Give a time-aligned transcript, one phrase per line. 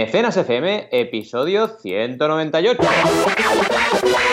[0.00, 4.29] Mecenas FM, episodio 198.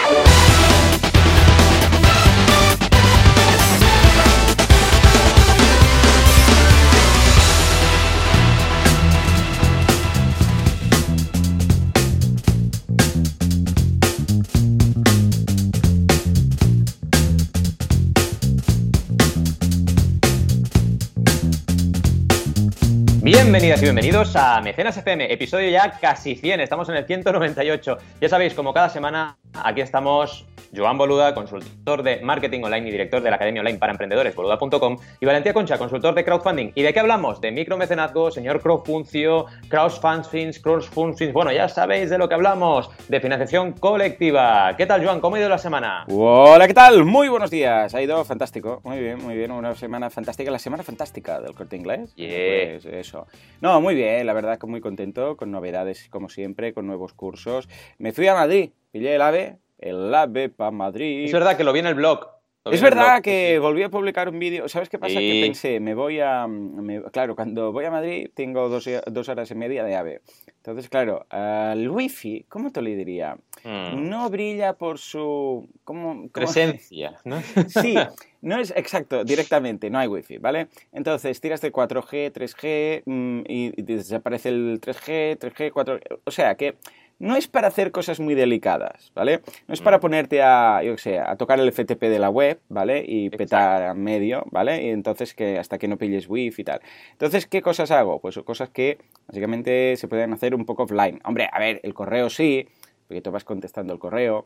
[23.57, 27.97] Bienvenidas y bienvenidos a Mecenas FM, episodio ya casi 100, estamos en el 198.
[28.21, 30.45] Ya sabéis, como cada semana, aquí estamos
[30.75, 34.97] Joan Boluda, consultor de marketing online y director de la Academia Online para Emprendedores, boluda.com,
[35.19, 36.71] y Valentía Concha, consultor de crowdfunding.
[36.75, 37.41] ¿Y de qué hablamos?
[37.41, 43.73] De micromecenazgo, señor crowdfuncio, crowdfunding, crowdfunding, bueno, ya sabéis de lo que hablamos, de financiación
[43.73, 44.75] colectiva.
[44.77, 45.19] ¿Qué tal, Joan?
[45.19, 46.05] ¿Cómo ha ido la semana?
[46.09, 47.05] Hola, ¿qué tal?
[47.05, 47.93] Muy buenos días.
[47.93, 48.81] Ha ido fantástico.
[48.83, 49.51] Muy bien, muy bien.
[49.51, 50.51] Una semana fantástica.
[50.51, 52.13] La semana fantástica del corte inglés.
[52.15, 52.79] Yeah.
[52.81, 53.27] Pues eso.
[53.61, 54.25] No, muy bien.
[54.25, 57.67] La verdad que muy contento, con novedades como siempre, con nuevos cursos.
[57.97, 61.25] Me fui a Madrid, pillé el AVE, el AVE para Madrid.
[61.25, 62.27] Es verdad que lo vi en el blog.
[62.69, 63.59] Es verdad blog, que sí.
[63.59, 64.67] volví a publicar un vídeo.
[64.67, 65.17] ¿Sabes qué pasa?
[65.17, 65.31] Sí.
[65.31, 66.47] Que pensé, me voy a.
[66.47, 70.21] me- claro, cuando voy a Madrid tengo dos, dos horas y media de AVE.
[70.57, 73.37] Entonces, claro, eh, el wifi, ¿cómo te lo diría?
[73.63, 74.09] Mm.
[74.09, 75.69] No brilla por su.
[75.85, 76.13] ¿Cómo?
[76.13, 77.41] cómo- Presencia, ¿no?
[77.69, 77.95] Sí,
[78.41, 80.67] no es exacto, directamente, no hay wifi, ¿vale?
[80.91, 86.19] Entonces tiras de 4G, 3G mm, y, y desaparece el 3G, 3G, 4G.
[86.25, 86.75] O sea que
[87.19, 89.41] no es para hacer cosas muy delicadas, ¿vale?
[89.67, 90.01] No es para Mm.
[90.01, 93.03] ponerte a, yo qué sé, a tocar el FTP de la web, ¿vale?
[93.07, 94.83] Y petar a medio, ¿vale?
[94.83, 96.81] Y entonces que hasta que no pilles wifi y tal.
[97.13, 98.19] Entonces, ¿qué cosas hago?
[98.19, 101.19] Pues cosas que básicamente se pueden hacer un poco offline.
[101.23, 102.67] Hombre, a ver, el correo sí,
[103.07, 104.45] porque tú vas contestando el correo.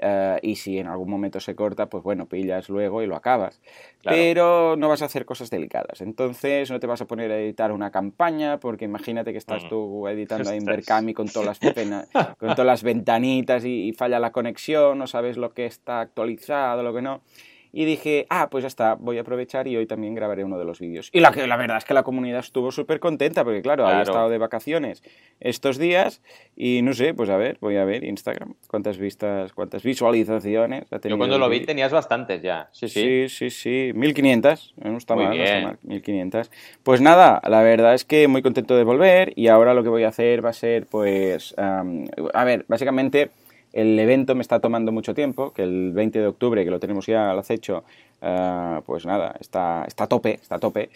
[0.00, 3.60] Eh, y si en algún momento se corta, pues bueno, pillas luego y lo acabas.
[4.02, 4.16] Claro.
[4.16, 6.00] Pero no vas a hacer cosas delicadas.
[6.00, 9.68] Entonces no te vas a poner a editar una campaña, porque imagínate que estás Mm.
[9.68, 10.64] tú editando ahí en.
[10.64, 12.06] Berkami con todas las, pena-
[12.38, 16.82] con todas las ventanitas y, y falla la conexión, no sabes lo que está actualizado,
[16.82, 17.22] lo que no.
[17.72, 20.64] Y dije, ah, pues ya está, voy a aprovechar y hoy también grabaré uno de
[20.64, 21.10] los vídeos.
[21.12, 23.98] Y la, que, la verdad es que la comunidad estuvo súper contenta, porque claro, había
[24.04, 24.10] Claro.
[24.12, 25.02] estado de vacaciones
[25.40, 26.22] estos días
[26.56, 30.98] y no sé, pues a ver, voy a ver Instagram, cuántas vistas, cuántas visualizaciones ha
[30.98, 31.16] tenido.
[31.16, 32.68] Yo cuando lo vi tenías bastantes ya.
[32.72, 33.28] Sí, sí.
[33.28, 33.92] Sí, sí, sí.
[33.94, 34.74] 1500.
[34.76, 35.64] No está Muy mal, no está bien.
[35.66, 35.78] mal.
[35.82, 36.50] 1500.
[36.82, 40.04] Pues nada, la verdad es que muy contento de volver y ahora lo que voy
[40.04, 43.30] a hacer va a ser, pues, am, a ver, básicamente
[43.72, 47.06] el evento me está tomando mucho tiempo, que el 20 de octubre, que lo tenemos
[47.06, 47.84] ya al acecho,
[48.22, 50.90] ah, pues nada, está, está a tope, está a tope.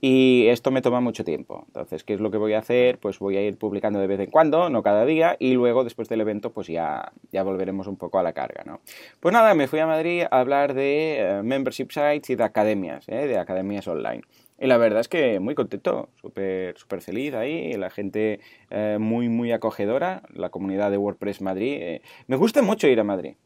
[0.00, 1.64] Y esto me toma mucho tiempo.
[1.66, 2.98] Entonces, ¿qué es lo que voy a hacer?
[2.98, 6.08] Pues voy a ir publicando de vez en cuando, no cada día, y luego, después
[6.08, 8.80] del evento, pues ya, ya volveremos un poco a la carga, ¿no?
[9.20, 13.08] Pues nada, me fui a Madrid a hablar de eh, membership sites y de academias,
[13.08, 13.26] ¿eh?
[13.26, 14.22] de academias online.
[14.60, 18.40] Y la verdad es que muy contento, súper súper feliz ahí, la gente
[18.70, 22.00] eh, muy, muy acogedora, la comunidad de WordPress Madrid.
[22.26, 23.36] Me gusta mucho ir a Madrid.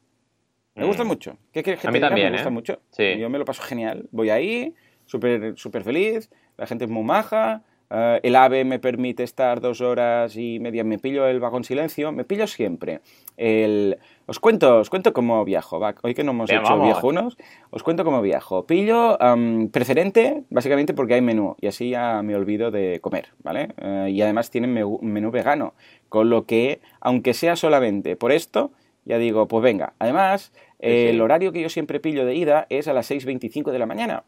[0.74, 0.86] Me Mm.
[0.88, 1.36] gusta mucho.
[1.52, 2.08] ¿Qué quieres que A te mí diga?
[2.08, 2.52] también, Me gusta ¿eh?
[2.52, 2.80] mucho.
[2.90, 3.18] Sí.
[3.18, 4.06] Yo me lo paso genial.
[4.10, 4.74] Voy ahí,
[5.06, 9.82] súper súper feliz, la gente es muy maja, eh, el AVE me permite estar dos
[9.82, 13.00] horas y media, me pillo el vagón silencio, me pillo siempre.
[13.36, 13.98] El...
[14.24, 15.94] Os cuento, os cuento cómo viajo, va.
[16.02, 16.86] Hoy que no hemos Venga, hecho vamos.
[16.86, 17.36] viejunos,
[17.70, 18.64] os cuento cómo viajo.
[18.66, 23.68] Pillo am, preferente, básicamente porque hay menú, y así ya me olvido de comer, ¿vale?
[23.78, 25.74] Eh, y además tienen me- menú vegano,
[26.08, 28.70] con lo que, aunque sea solamente por esto,
[29.04, 29.94] ya digo, pues venga.
[29.98, 33.78] Además, eh, el horario que yo siempre pillo de ida es a las 6.25 de
[33.78, 34.24] la mañana.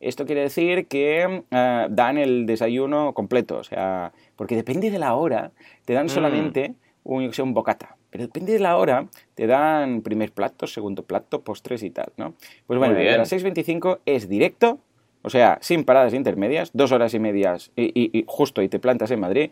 [0.00, 5.14] Esto quiere decir que eh, dan el desayuno completo, o sea, porque depende de la
[5.14, 5.50] hora,
[5.84, 6.10] te dan Mm.
[6.10, 6.74] solamente
[7.04, 7.96] un, yo qué sé, un bocata.
[8.10, 12.34] Pero depende de la hora, te dan primer plato, segundo plato, postres y tal, ¿no?
[12.66, 13.18] Pues bueno, bien.
[13.18, 14.78] las 6.25 es directo,
[15.22, 18.78] o sea, sin paradas intermedias, dos horas y medias y, y- y justo y te
[18.78, 19.50] plantas en Madrid.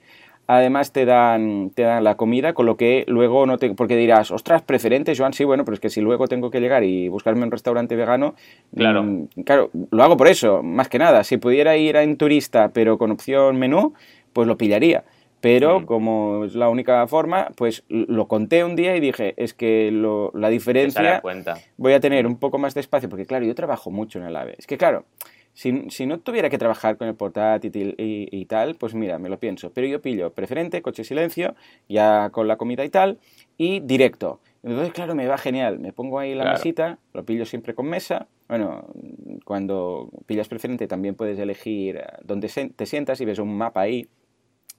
[0.49, 3.75] Además te dan, te dan la comida, con lo que luego no te...
[3.75, 6.85] Porque dirás, ostras, preferente, Joan, sí, bueno, pero es que si luego tengo que llegar
[6.85, 8.35] y buscarme un restaurante vegano...
[8.75, 9.03] Claro.
[9.03, 11.25] mm, claro, lo hago por eso, más que nada.
[11.25, 13.95] Si pudiera ir en turista, pero con opción menú,
[14.33, 15.05] pues lo pillaría.
[15.41, 19.91] Pero como es la única forma, pues lo conté un día y dije, es que
[19.93, 21.59] lo- la Te diferencia cuenta.
[21.77, 24.35] voy a tener un poco más de espacio, porque claro, yo trabajo mucho en el
[24.35, 24.55] AVE.
[24.59, 25.05] Es que claro,
[25.57, 29.31] si, si no tuviera que trabajar con el portátil y, y tal, pues mira, me
[29.31, 29.71] lo pienso.
[29.73, 31.55] Pero yo pillo preferente, coche silencio,
[31.89, 33.19] ya con la comida y tal,
[33.57, 34.39] y directo.
[34.63, 35.79] Entonces, claro, me va genial.
[35.79, 36.59] Me pongo ahí la Claro.
[36.59, 38.27] mesita, lo pillo siempre con mesa.
[38.49, 38.85] Bueno,
[39.45, 44.07] cuando pillas preferente también puedes elegir eh, dónde te sientas y ves un mapa ahí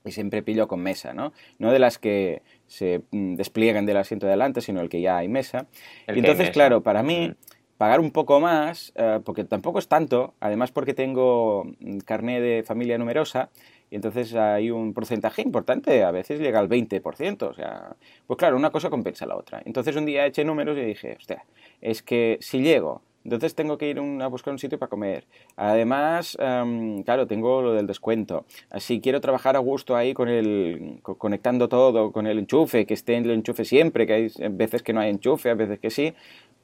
[0.04, 1.32] y siempre pillo con mesa, ¿no?
[1.58, 5.16] No de las que se mm, despliegan del asiento de adelante, sino el que ya
[5.18, 5.66] hay mesa.
[6.06, 6.52] El y entonces, mesa.
[6.52, 7.34] claro, para mí, Mm.
[7.78, 12.62] Pagar un poco más, eh, porque tampoco es tanto, además porque tengo mm, carné de
[12.64, 13.50] familia numerosa,
[13.90, 17.48] Y entonces hay un porcentaje importante, a veces llega al 20%.
[17.48, 17.96] O sea,
[18.26, 19.62] pues claro, una cosa compensa la otra.
[19.64, 21.44] Entonces un día eché números y dije, hostia,
[21.80, 25.26] es que si llego entonces tengo que ir a buscar un sitio para comer.
[25.56, 28.46] Además, em, claro, tengo lo del descuento.
[28.78, 33.16] Si quiero trabajar a gusto ahí con el, conectando todo, con el enchufe, que esté
[33.16, 36.14] en el enchufe siempre, que hay veces que no hay enchufe, a veces que sí,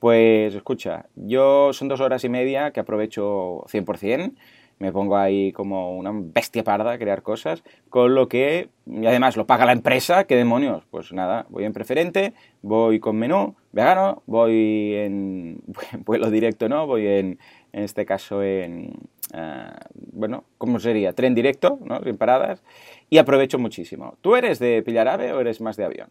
[0.05, 4.35] pues escucha, yo son dos horas y media que aprovecho 100%
[4.79, 9.39] me pongo ahí como una bestia parda a crear cosas, con lo que, y además
[9.39, 10.85] lo paga la empresa, ¿qué demonios?
[10.91, 15.62] Pues nada, voy en preferente, voy con menú vegano, voy en
[16.05, 16.87] vuelo directo, ¿no?
[16.87, 17.39] Voy en,
[17.73, 19.73] en este caso en, uh,
[20.12, 21.15] bueno, ¿cómo sería?
[21.15, 22.03] Tren directo, ¿no?
[22.03, 22.62] Sin paradas,
[23.09, 24.19] y aprovecho muchísimo.
[24.21, 26.11] ¿Tú eres de pillar ave o eres más de avión?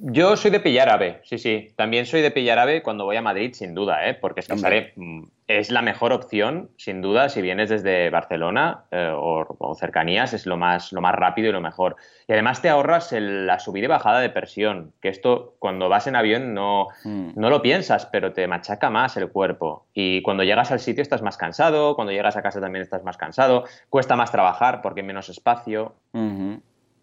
[0.00, 1.72] Yo soy de pillar ave, sí, sí.
[1.74, 4.14] También soy de pillar ave cuando voy a Madrid, sin duda, ¿eh?
[4.14, 8.84] porque es que sale, mm, es la mejor opción, sin duda, si vienes desde Barcelona
[8.92, 11.96] eh, o, cercanías, es lo más, lo más rápido y lo mejor.
[12.28, 16.14] Y además te ahorras la subida y bajada de presión, que esto cuando vas en
[16.14, 17.30] avión no, mm.
[17.34, 19.86] no lo piensas, pero te machaca más el cuerpo.
[19.94, 23.16] Y cuando llegas al sitio estás más cansado, cuando llegas a casa también estás más
[23.16, 25.96] cansado, cuesta más trabajar porque hay menos espacio.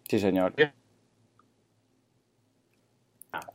[0.08, 0.54] Sí, señor.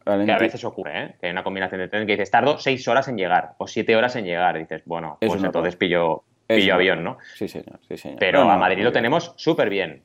[0.03, 1.15] Que a veces ocurre, ¿eh?
[1.19, 3.95] que hay una combinación de tren que dices, tardo seis horas en llegar o siete
[3.95, 4.55] horas en llegar.
[4.57, 7.17] Y dices, bueno, pues entonces pillo, pillo avión, ¿no?
[7.35, 7.79] Sí, señor.
[7.87, 8.19] Sí, señor.
[8.19, 10.03] Pero a Madrid lo tenemos súper bien.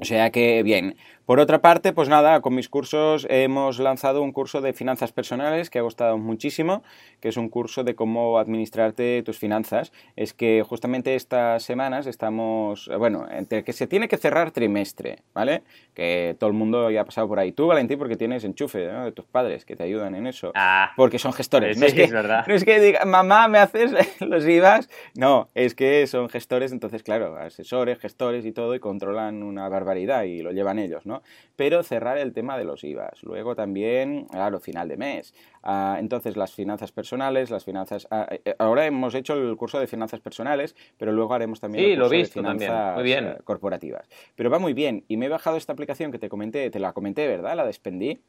[0.00, 4.32] O sea que, bien, por otra parte, pues nada, con mis cursos hemos lanzado un
[4.32, 6.82] curso de finanzas personales que ha gustado muchísimo,
[7.20, 9.92] que es un curso de cómo administrarte tus finanzas.
[10.16, 15.62] Es que justamente estas semanas estamos, bueno, entre que se tiene que cerrar trimestre, ¿vale?
[15.94, 17.52] Que todo el mundo ya ha pasado por ahí.
[17.52, 19.04] Tú, Valentín, porque tienes enchufe ¿no?
[19.04, 20.50] de tus padres que te ayudan en eso.
[20.56, 21.76] Ah, porque son gestores.
[21.76, 22.44] Sí, no es, que, es verdad.
[22.48, 24.90] No es que diga, mamá, ¿me haces los IVAs?
[25.14, 29.83] No, es que son gestores, entonces, claro, asesores, gestores y todo, y controlan una barbaridad
[30.24, 31.22] y lo llevan ellos, ¿no?
[31.56, 33.22] Pero cerrar el tema de los IVAs.
[33.22, 35.34] Luego también, claro, final de mes.
[35.62, 38.06] Ah, entonces, las finanzas personales, las finanzas...
[38.10, 41.84] Ah, eh, eh, ahora hemos hecho el curso de finanzas personales, pero luego haremos también
[41.84, 44.08] el curso de finanzas eh, corporativas.
[44.34, 45.04] Pero va muy bien.
[45.08, 47.56] Y me he bajado esta aplicación que te comenté, te la comenté, ¿verdad?
[47.56, 48.20] La despendí.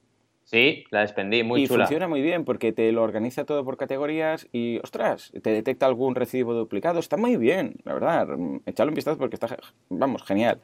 [0.45, 1.85] Sí, la despendí, muy y chula.
[1.85, 6.13] funciona muy bien porque te lo organiza todo por categorías y, ostras, te detecta algún
[6.13, 6.99] recibo duplicado.
[6.99, 8.27] Está muy bien, la verdad.
[8.67, 9.57] Echadle un vistazo porque está,
[9.89, 10.61] vamos, genial.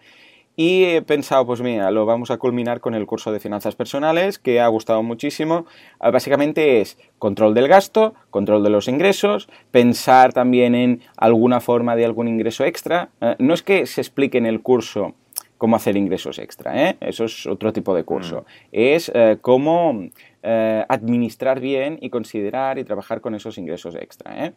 [0.56, 4.38] Y he pensado, pues mira, lo vamos a culminar con el curso de finanzas personales,
[4.38, 5.66] que ha gustado muchísimo.
[6.00, 11.96] Ah, básicamente es control del gasto, control de los ingresos, pensar también en alguna forma
[11.96, 13.10] de algún ingreso extra.
[13.22, 15.16] Ah, no es que se explique en el curso
[15.62, 16.98] cómo hacer ingresos extra, ¿eh?
[17.02, 18.42] eso es otro tipo de curso.
[18.42, 18.46] Mm.
[18.72, 20.10] Es eh, cómo
[20.42, 24.52] eh, administrar bien y considerar y trabajar con esos ingresos extra.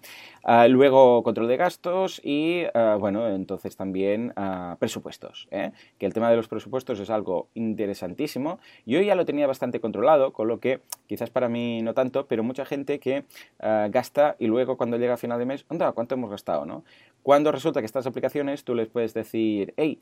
[0.45, 0.51] ¿Eh?
[0.55, 5.49] Ah, luego control de gastos y, ah, bueno, entonces también ah, presupuestos.
[5.51, 5.73] ¿eh?
[5.99, 8.59] Que el tema de los presupuestos es algo interesantísimo.
[8.87, 12.43] Yo ya lo tenía bastante controlado, con lo que quizás para mí no tanto, pero
[12.43, 13.25] mucha gente que
[13.59, 16.65] gasta y luego cuando llega a final de mes, anda, ¿cuánto hemos gastado?
[16.67, 16.85] ¿no?
[17.23, 20.01] Cuando resulta que estas aplicaciones tú les puedes decir, hey,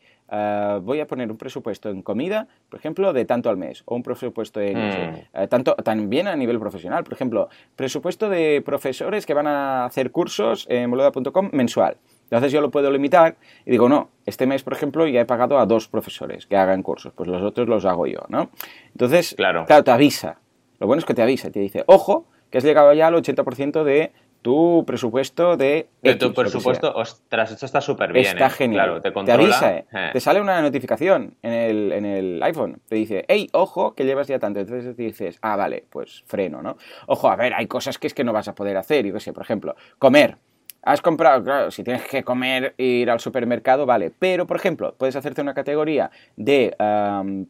[0.83, 4.03] voy a poner un presupuesto en comida, por ejemplo, de tanto al mes, o un
[4.03, 5.49] presupuesto en mm.
[5.49, 7.05] tanto también a nivel profesional.
[7.05, 11.97] Por ejemplo, presupuesto de profesores que van a hacer cursos en boluda.com mensual.
[12.25, 13.37] Entonces yo lo puedo limitar
[13.67, 16.83] y digo, no, este mes, por ejemplo, ya he pagado a dos profesores que hagan
[16.83, 18.51] cursos, pues los otros los hago yo, ¿no?
[18.93, 20.39] Entonces, claro, claro te avisa.
[20.81, 23.85] Lo bueno es que te avisa, te dice, ojo, que has llegado ya al 80%
[23.85, 25.89] de tu presupuesto de...
[26.03, 28.27] De tu presupuesto, ostras, esto está súper bien.
[28.27, 28.51] Está ¿eh?
[28.51, 29.01] genial.
[29.01, 29.87] Claro, te, te avisa, ¿eh?
[30.13, 32.81] te sale una notificación en el, en el iPhone.
[32.89, 34.61] Te dice, hey, ojo, que llevas ya tanto.
[34.61, 36.77] Entonces te dices, ah, vale, pues freno, ¿no?
[37.07, 39.07] Ojo, a ver, hay cosas que es que no vas a poder hacer.
[39.07, 40.37] Yo qué sé, por ejemplo, comer.
[40.85, 44.11] Has comprado, claro, si tienes que comer, ir al supermercado, vale.
[44.19, 46.75] Pero, por ejemplo, puedes hacerte una categoría de,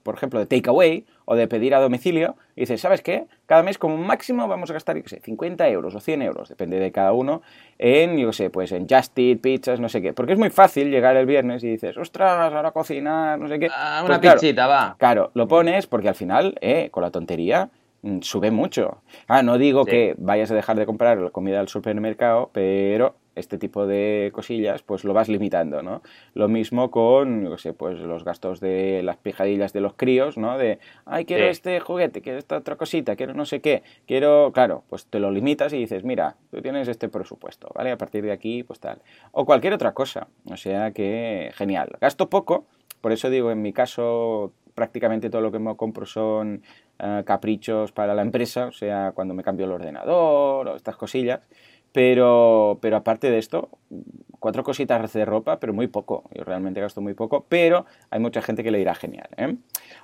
[0.02, 2.36] por ejemplo, de takeaway o de pedir a domicilio.
[2.56, 3.24] Y dices, ¿sabes qué?
[3.46, 6.50] Cada mes como máximo vamos a gastar, yo qué sé, 50 euros o 100 euros,
[6.50, 7.40] depende de cada uno,
[7.78, 10.12] en, yo qué sé, pues en Just Eat, pizzas, no sé qué.
[10.12, 13.68] Porque es muy fácil llegar el viernes y dices, ostras, ahora cocinar, no sé qué.
[13.74, 14.94] Ah, pues una pizzita, va.
[14.98, 17.70] Claro, lo pones porque al final, eh, con la tontería,
[18.02, 18.98] mm, sube mucho.
[19.26, 19.90] Ah, no digo Sí.
[19.90, 24.82] que vayas a dejar de comprar la comida del supermercado, pero este tipo de cosillas,
[24.82, 26.02] pues lo vas limitando, ¿no?
[26.34, 30.36] Lo mismo con, yo qué sé, pues los gastos de las pijadillas de los críos,
[30.36, 30.58] ¿no?
[30.58, 31.50] De, ay, quiero Sí.
[31.50, 35.30] este juguete, quiero esta otra cosita, quiero no sé qué, quiero, claro, pues te lo
[35.30, 37.90] limitas y dices, mira, tú tienes este presupuesto, ¿vale?
[37.90, 38.98] A partir de aquí, pues tal.
[39.32, 41.90] O cualquier otra cosa, o sea que, genial.
[42.00, 42.66] Gasto poco,
[43.00, 46.62] por eso digo, en mi caso, prácticamente todo lo que me compro son
[46.98, 51.40] eh, caprichos para la empresa, o sea, cuando me cambio el ordenador o estas cosillas.
[51.92, 53.68] Pero, pero aparte de esto,
[54.42, 56.24] cuatro cositas de ropa, pero muy poco.
[56.34, 59.28] Yo realmente gasto muy poco, pero hay mucha gente que le dirá genial.
[59.36, 59.54] ¿eh?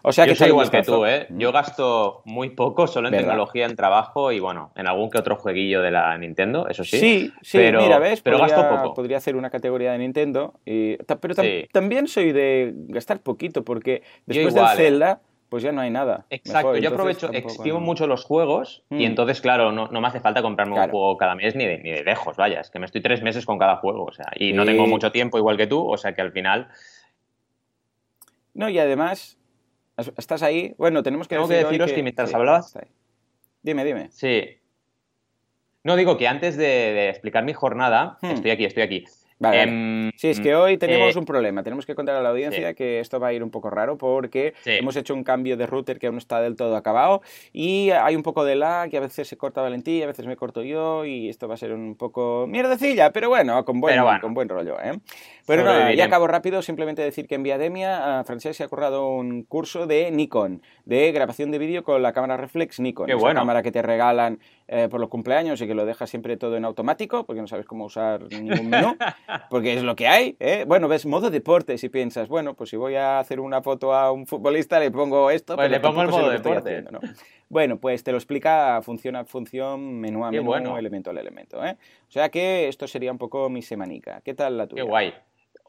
[0.02, 1.26] O sea que soy igual que tú, ¿eh?
[1.30, 5.34] Yo gasto muy poco solo en tecnología, en trabajo y bueno, en algún que otro
[5.36, 6.98] jueguillo de la Nintendo, eso sí.
[6.98, 8.94] Sí, sí, pero, mira, ves, pero gasto poco.
[8.94, 11.34] Podría hacer una categoría de Nintendo, y, pero
[11.72, 15.16] también soy de gastar poquito porque después del ¿eh?
[15.48, 16.26] Pues ya no hay nada.
[16.28, 19.02] Exacto, yo aprovecho, extiendo mucho los juegos y mm.
[19.02, 22.04] entonces, claro, no, me hace falta comprarme un juego cada mes ni de, ni de
[22.04, 24.64] lejos, vaya, es que me estoy tres meses con cada juego, o sea, y no
[24.66, 26.68] tengo mucho tiempo igual que tú, o sea que al final...
[28.52, 29.38] No, y además,
[30.16, 31.36] estás ahí, bueno, tenemos que...
[31.36, 32.76] Tengo que deciros que, mientras hablabas...
[33.62, 34.08] Dime, dime.
[34.10, 34.58] Sí.
[35.84, 38.26] No, digo que antes de, explicar mi jornada, hmm.
[38.26, 39.04] estoy aquí, estoy aquí.
[39.40, 41.62] Vale, em, sí, es que hoy tenemos eh, un problema.
[41.62, 44.54] Tenemos que contar a la audiencia que esto va a ir un poco raro porque
[44.64, 48.16] hemos hecho un cambio de router que aún no está del todo acabado y hay
[48.16, 51.04] un poco de lag que a veces se corta Valentí, a veces me corto yo
[51.04, 54.76] y esto va a ser un poco mierdecilla, pero bueno, con buen, Con buen rollo.
[54.80, 54.98] ¿eh?
[55.46, 56.62] Pero ya acabo rápido.
[56.62, 61.50] Simplemente decir que en Viademia Francesc se ha currado un curso de Nikon, de grabación
[61.50, 63.06] de vídeo con la cámara reflex Nikon.
[63.06, 64.40] Qué esa cámara que te regalan
[64.70, 67.64] eh, por los cumpleaños y que lo dejas siempre todo en automático porque no sabes
[67.64, 68.96] cómo usar ningún menú.
[69.50, 70.36] porque es lo que hay.
[70.40, 70.66] ¿eh?
[70.68, 74.12] Bueno, ves modo deporte y piensas, bueno, pues si voy a hacer una foto a
[74.12, 75.56] un futbolista le pongo esto.
[75.56, 76.84] Pues le pongo el modo deporte.
[77.48, 81.64] Bueno, pues te lo explica función a función, menú a menú, elemento al elemento.
[81.64, 81.78] ¿eh?
[82.06, 84.20] O sea que esto sería un poco mi semanica.
[84.22, 84.82] ¿Qué tal la tuya?
[84.82, 85.14] Qué guay.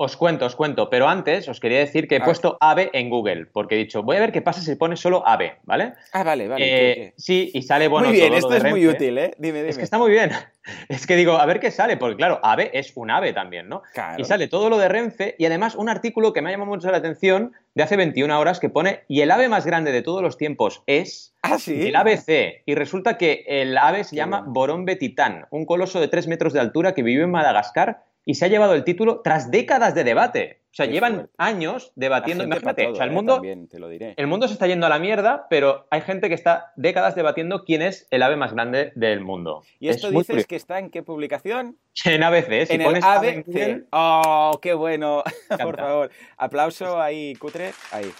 [0.01, 3.47] Os cuento, os cuento, pero antes os quería decir que he puesto AVE en Google,
[3.47, 5.91] porque he dicho, voy a ver qué pasa si pones solo AVE, ¿vale?
[6.13, 6.63] Ah, vale, vale.
[6.65, 8.07] Eh, sí, y sale bueno.
[8.07, 9.33] Muy bien, esto es muy útil, ¿eh?
[9.37, 9.69] Dime, dime.
[9.69, 10.31] Es que está muy bien.
[10.87, 13.81] Es que digo, a ver qué sale, porque claro, AVE es un AVE también, ¿no?
[13.91, 14.21] Claro.
[14.21, 16.91] Y sale todo lo de Renfe y además un artículo que me ha llamado mucho
[16.91, 20.21] la atención de hace 21 horas que pone, y el ave más grande de todos
[20.21, 21.87] los tiempos es ¿Ah, sí?
[21.87, 22.61] el ABC.
[22.65, 26.59] Y resulta que el ave se llama Borombe Titán, un coloso de 3 metros de
[26.59, 30.61] altura que vive en Madagascar y se ha llevado el título tras décadas de debate.
[30.71, 32.43] O sea, llevan años debatiendo.
[32.43, 33.13] Imagínate, o sea, el ¿eh?
[33.13, 37.15] mundo, el mundo se está yendo a la mierda, pero hay gente que está décadas
[37.15, 39.63] debatiendo quién es el ave más grande del mundo.
[39.79, 41.79] ¿Y esto dices que está en qué publicación?
[42.05, 42.67] En ABC.
[42.67, 43.87] Si en pones el ABC.
[43.91, 45.23] ¡Oh, qué bueno!
[45.61, 46.11] Por favor.
[46.37, 47.71] Aplauso ahí, cutre.
[47.91, 48.11] Ahí.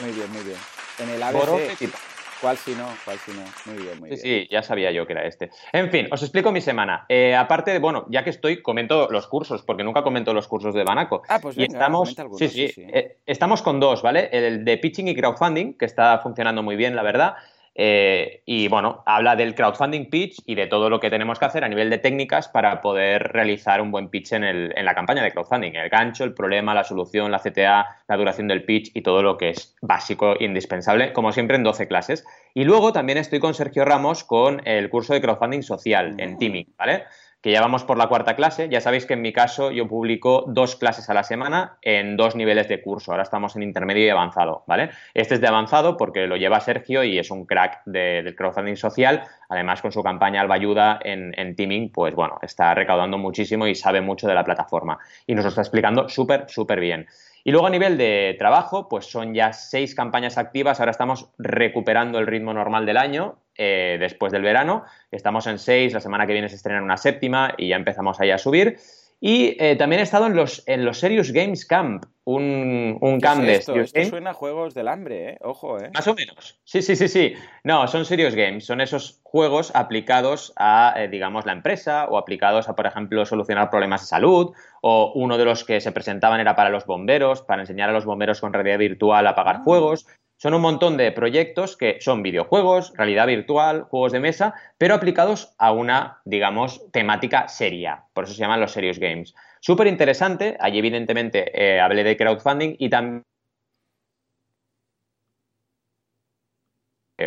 [0.00, 0.58] Muy bien, muy bien.
[0.98, 2.17] En el ABC.
[2.40, 2.86] ¿Cuál si no?
[3.04, 3.42] ¿Cuál si no?
[3.66, 4.20] Muy bien, muy bien.
[4.20, 5.50] Sí, ya sabía yo que era este.
[5.72, 7.04] En fin, os explico mi semana.
[7.08, 10.74] Eh, aparte de, bueno, ya que estoy, comento los cursos, porque nunca comento los cursos
[10.74, 11.22] de Banaco.
[11.28, 14.28] Ah, pues venga, estamos, sí, sí, eh, estamos con dos, ¿vale?
[14.32, 17.34] El de pitching y crowdfunding, que está funcionando muy bien, la verdad.
[17.80, 21.62] Eh, y bueno, habla del crowdfunding pitch y de todo lo que tenemos que hacer
[21.62, 25.22] a nivel de técnicas para poder realizar un buen pitch en, el, en la campaña
[25.22, 25.76] de crowdfunding.
[25.76, 29.38] El gancho, el problema, la solución, la CTA, la duración del pitch y todo lo
[29.38, 32.26] que es básico e indispensable, como siempre en 12 clases.
[32.52, 36.38] Y luego también estoy con Sergio Ramos con el curso de crowdfunding social en mm.
[36.38, 37.04] Teaming, ¿vale?
[37.40, 38.68] Que ya vamos por la cuarta clase.
[38.68, 42.34] Ya sabéis que en mi caso yo publico dos clases a la semana en dos
[42.34, 43.12] niveles de curso.
[43.12, 44.90] Ahora estamos en intermedio y avanzado, ¿vale?
[45.14, 49.22] Este es de avanzado porque lo lleva Sergio y es un crack del crowdfunding social.
[49.48, 53.74] Además, con su campaña Alba Ayuda en, en Teaming, pues bueno, está recaudando muchísimo y
[53.74, 54.98] sabe mucho de la plataforma.
[55.26, 57.06] Y nos lo está explicando súper, súper bien.
[57.44, 60.80] Y luego a nivel de trabajo, pues son ya seis campañas activas.
[60.80, 64.84] Ahora estamos recuperando el ritmo normal del año eh, después del verano.
[65.10, 68.30] Estamos en seis, la semana que viene se estrena una séptima y ya empezamos ahí
[68.30, 68.78] a subir.
[69.20, 73.42] Y eh, también he estado en los, en los Serious Games Camp, un, un camp
[73.42, 73.74] de esto?
[74.08, 75.38] Suena a juegos del hambre, ¿eh?
[75.40, 75.90] Ojo, ¿eh?
[75.92, 76.60] Más o menos.
[76.62, 77.34] Sí, sí, sí, sí.
[77.64, 78.64] No, son Serious Games.
[78.64, 83.70] Son esos juegos aplicados a, eh, digamos, la empresa o aplicados a, por ejemplo, solucionar
[83.70, 84.52] problemas de salud.
[84.82, 88.04] O uno de los que se presentaban era para los bomberos, para enseñar a los
[88.04, 89.62] bomberos con realidad virtual a apagar ah.
[89.64, 90.06] fuegos.
[90.38, 95.52] Son un montón de proyectos que son videojuegos, realidad virtual, juegos de mesa, pero aplicados
[95.58, 98.04] a una, digamos, temática seria.
[98.12, 99.34] Por eso se llaman los serious games.
[99.58, 100.56] Súper interesante.
[100.60, 103.24] Allí, evidentemente, eh, hablé de crowdfunding y también.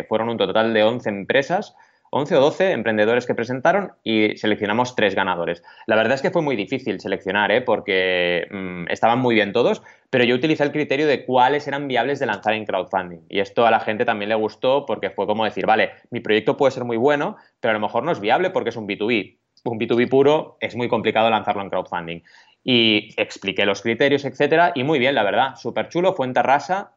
[0.08, 1.76] fueron un total de 11 empresas
[2.14, 5.62] 11 o 12 emprendedores que presentaron y seleccionamos tres ganadores.
[5.86, 7.62] La verdad es que fue muy difícil seleccionar, ¿eh?
[7.62, 12.18] porque mm, estaban muy bien todos, pero yo utilicé el criterio de cuáles eran viables
[12.18, 13.20] de lanzar en crowdfunding.
[13.30, 16.58] Y esto a la gente también le gustó porque fue como decir, vale, mi proyecto
[16.58, 19.38] puede ser muy bueno, pero a lo mejor no es viable porque es un B2B.
[19.64, 22.20] Un B2B puro es muy complicado lanzarlo en crowdfunding
[22.62, 26.34] y expliqué los criterios, etcétera, y muy bien, la verdad, súper chulo, fue en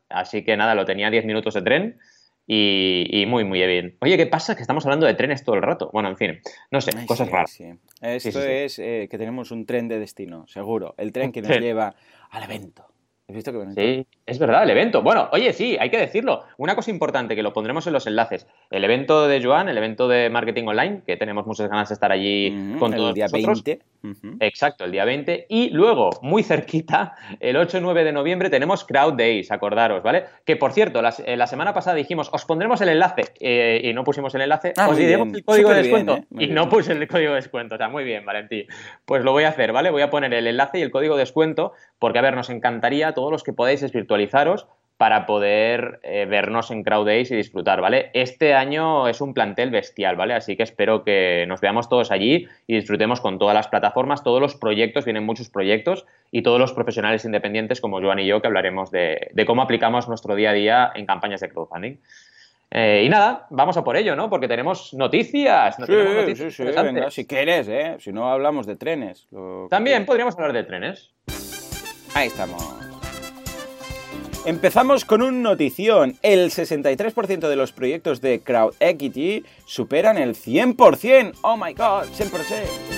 [0.10, 2.00] así que nada, lo tenía 10 minutos de tren
[2.48, 3.98] y, muy, muy bien.
[4.02, 4.56] Oye, ¿qué pasa?
[4.56, 5.90] Que estamos hablando de trenes todo el rato.
[5.92, 6.40] Bueno, en fin,
[6.72, 7.60] no sé, cosas raras.
[8.02, 10.96] Esto es que tenemos un tren de destino, seguro.
[10.98, 11.96] El tren que nos lleva
[12.30, 12.86] al evento.
[13.28, 13.82] ¿Has visto qué bonito?
[13.82, 15.04] Sí, Es verdad, el evento.
[15.04, 16.46] Bueno, oye, sí, hay que decirlo.
[16.58, 18.48] Una cosa importante que lo pondremos en los enlaces.
[18.72, 22.12] El evento de Joan, el evento de marketing online, que tenemos muchas ganas de estar
[22.12, 23.64] allí con todos el día nosotros.
[23.64, 23.86] 20.
[24.40, 25.46] Exacto, el día 20.
[25.50, 30.26] Y luego, muy cerquita, el 8 y 9 de noviembre tenemos Crowd Days, acordaros, ¿vale?
[30.44, 33.94] Que por cierto, la, eh, la semana pasada dijimos, os pondremos el enlace eh, y
[33.94, 34.74] no pusimos el enlace.
[34.78, 36.16] Ah, os diremos el código de bien, descuento.
[36.16, 36.46] ¿eh?
[36.46, 37.76] Y no puse el código de descuento.
[37.76, 38.66] O sea, muy bien, Valentín.
[39.06, 39.92] Pues lo voy a hacer, ¿vale?
[39.92, 43.10] Voy a poner el enlace y el código de descuento, porque, a ver, nos encantaría
[43.10, 44.68] a todos los que podáis es virtualizaros
[44.98, 48.12] para poder eh, vernos en Crowd Days y disfrutar, ¿vale?
[48.14, 50.34] Este año es un plantel bestial, ¿vale?
[50.34, 54.40] Así que espero que nos veamos todos allí y disfrutemos con todas las plataformas, todos
[54.40, 58.48] los proyectos, vienen muchos proyectos y todos los profesionales independientes como Joan y yo que
[58.48, 61.98] hablaremos de, de cómo aplicamos nuestro día a día en campañas de crowdfunding.
[62.72, 64.30] Eh, y nada, vamos a por ello, ¿no?
[64.30, 65.78] Porque tenemos noticias.
[65.78, 67.98] no Sí, tenemos sí, noticias sí, venga, si quieres, ¿eh?
[68.00, 69.28] Si no hablamos de trenes.
[69.70, 71.12] También podríamos hablar de trenes.
[72.14, 72.85] Ahí estamos.
[74.46, 76.20] Empezamos con un notición.
[76.22, 81.34] El 63% de los proyectos de Crowd Equity superan el 100%.
[81.42, 82.96] Oh my god, 100%.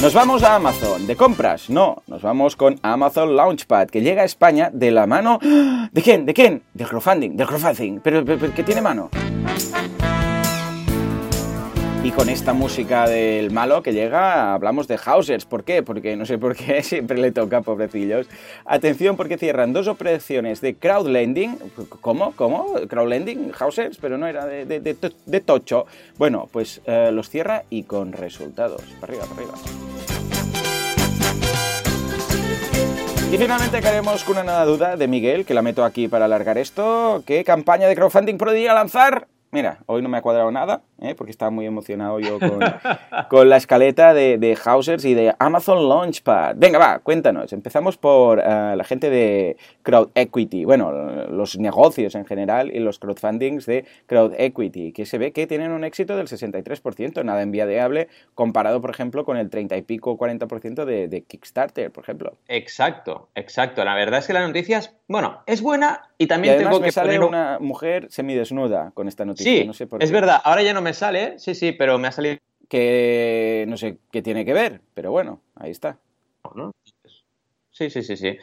[0.00, 1.04] Nos vamos a Amazon.
[1.08, 1.68] ¿De compras?
[1.68, 5.40] No, nos vamos con Amazon Launchpad, que llega a España de la mano...
[5.90, 6.24] ¿De quién?
[6.24, 6.62] ¿De quién?
[6.72, 7.98] Del crowdfunding, del crowdfunding.
[8.04, 9.10] Pero, pero, pero ¿qué tiene mano?
[12.10, 15.44] Y con esta música del malo que llega, hablamos de Hausers.
[15.44, 15.84] ¿Por qué?
[15.84, 18.26] Porque no sé por qué siempre le toca, pobrecillos.
[18.64, 21.56] Atención, porque cierran dos operaciones de crowdlending.
[22.00, 22.32] ¿Cómo?
[22.34, 22.74] ¿Cómo?
[22.88, 23.52] ¿Crowdlending?
[23.56, 23.96] ¿Hausers?
[23.98, 25.86] Pero no era de, de- de to- de tocho.
[26.18, 28.82] Bueno, pues eh, los cierra y con resultados.
[29.00, 29.54] Para arriba, para arriba.
[33.32, 36.58] Y finalmente queremos con una nueva duda de Miguel, que la meto aquí para alargar
[36.58, 37.22] esto.
[37.24, 39.28] ¿Qué campaña de crowdfunding podría lanzar?
[39.52, 41.14] Mira, hoy no me ha cuadrado nada, ¿eh?
[41.14, 42.60] porque estaba muy emocionado yo con,
[43.28, 46.54] con la escaleta de, de Hausers y de Amazon Launchpad.
[46.56, 47.52] Venga, va, cuéntanos.
[47.52, 48.42] Empezamos por eh,
[48.76, 54.34] la gente de Crowd Equity, bueno, los negocios en general y los crowdfundings de Crowd
[54.38, 59.24] Equity, que se ve que tienen un éxito del 63%, nada envidiable, comparado, por ejemplo,
[59.24, 62.34] con el 30 y pico, 40% de, de Kickstarter, por ejemplo.
[62.48, 63.84] Exacto, exacto.
[63.84, 66.80] La verdad es que la noticia es, bueno, es buena y Y también además tengo
[66.80, 69.52] me que sale poner un- una mujer semidesnuda con esta noticia.
[69.62, 70.14] Sí, no sé por es qué.
[70.14, 70.40] verdad.
[70.44, 72.36] Ahora ya no me sale, sí, sí, pero me ha salido.
[72.68, 75.98] Que no sé qué tiene que ver, pero bueno, ahí está.
[76.54, 76.72] ¿no?
[77.72, 78.38] Sí, sí, sí, sí.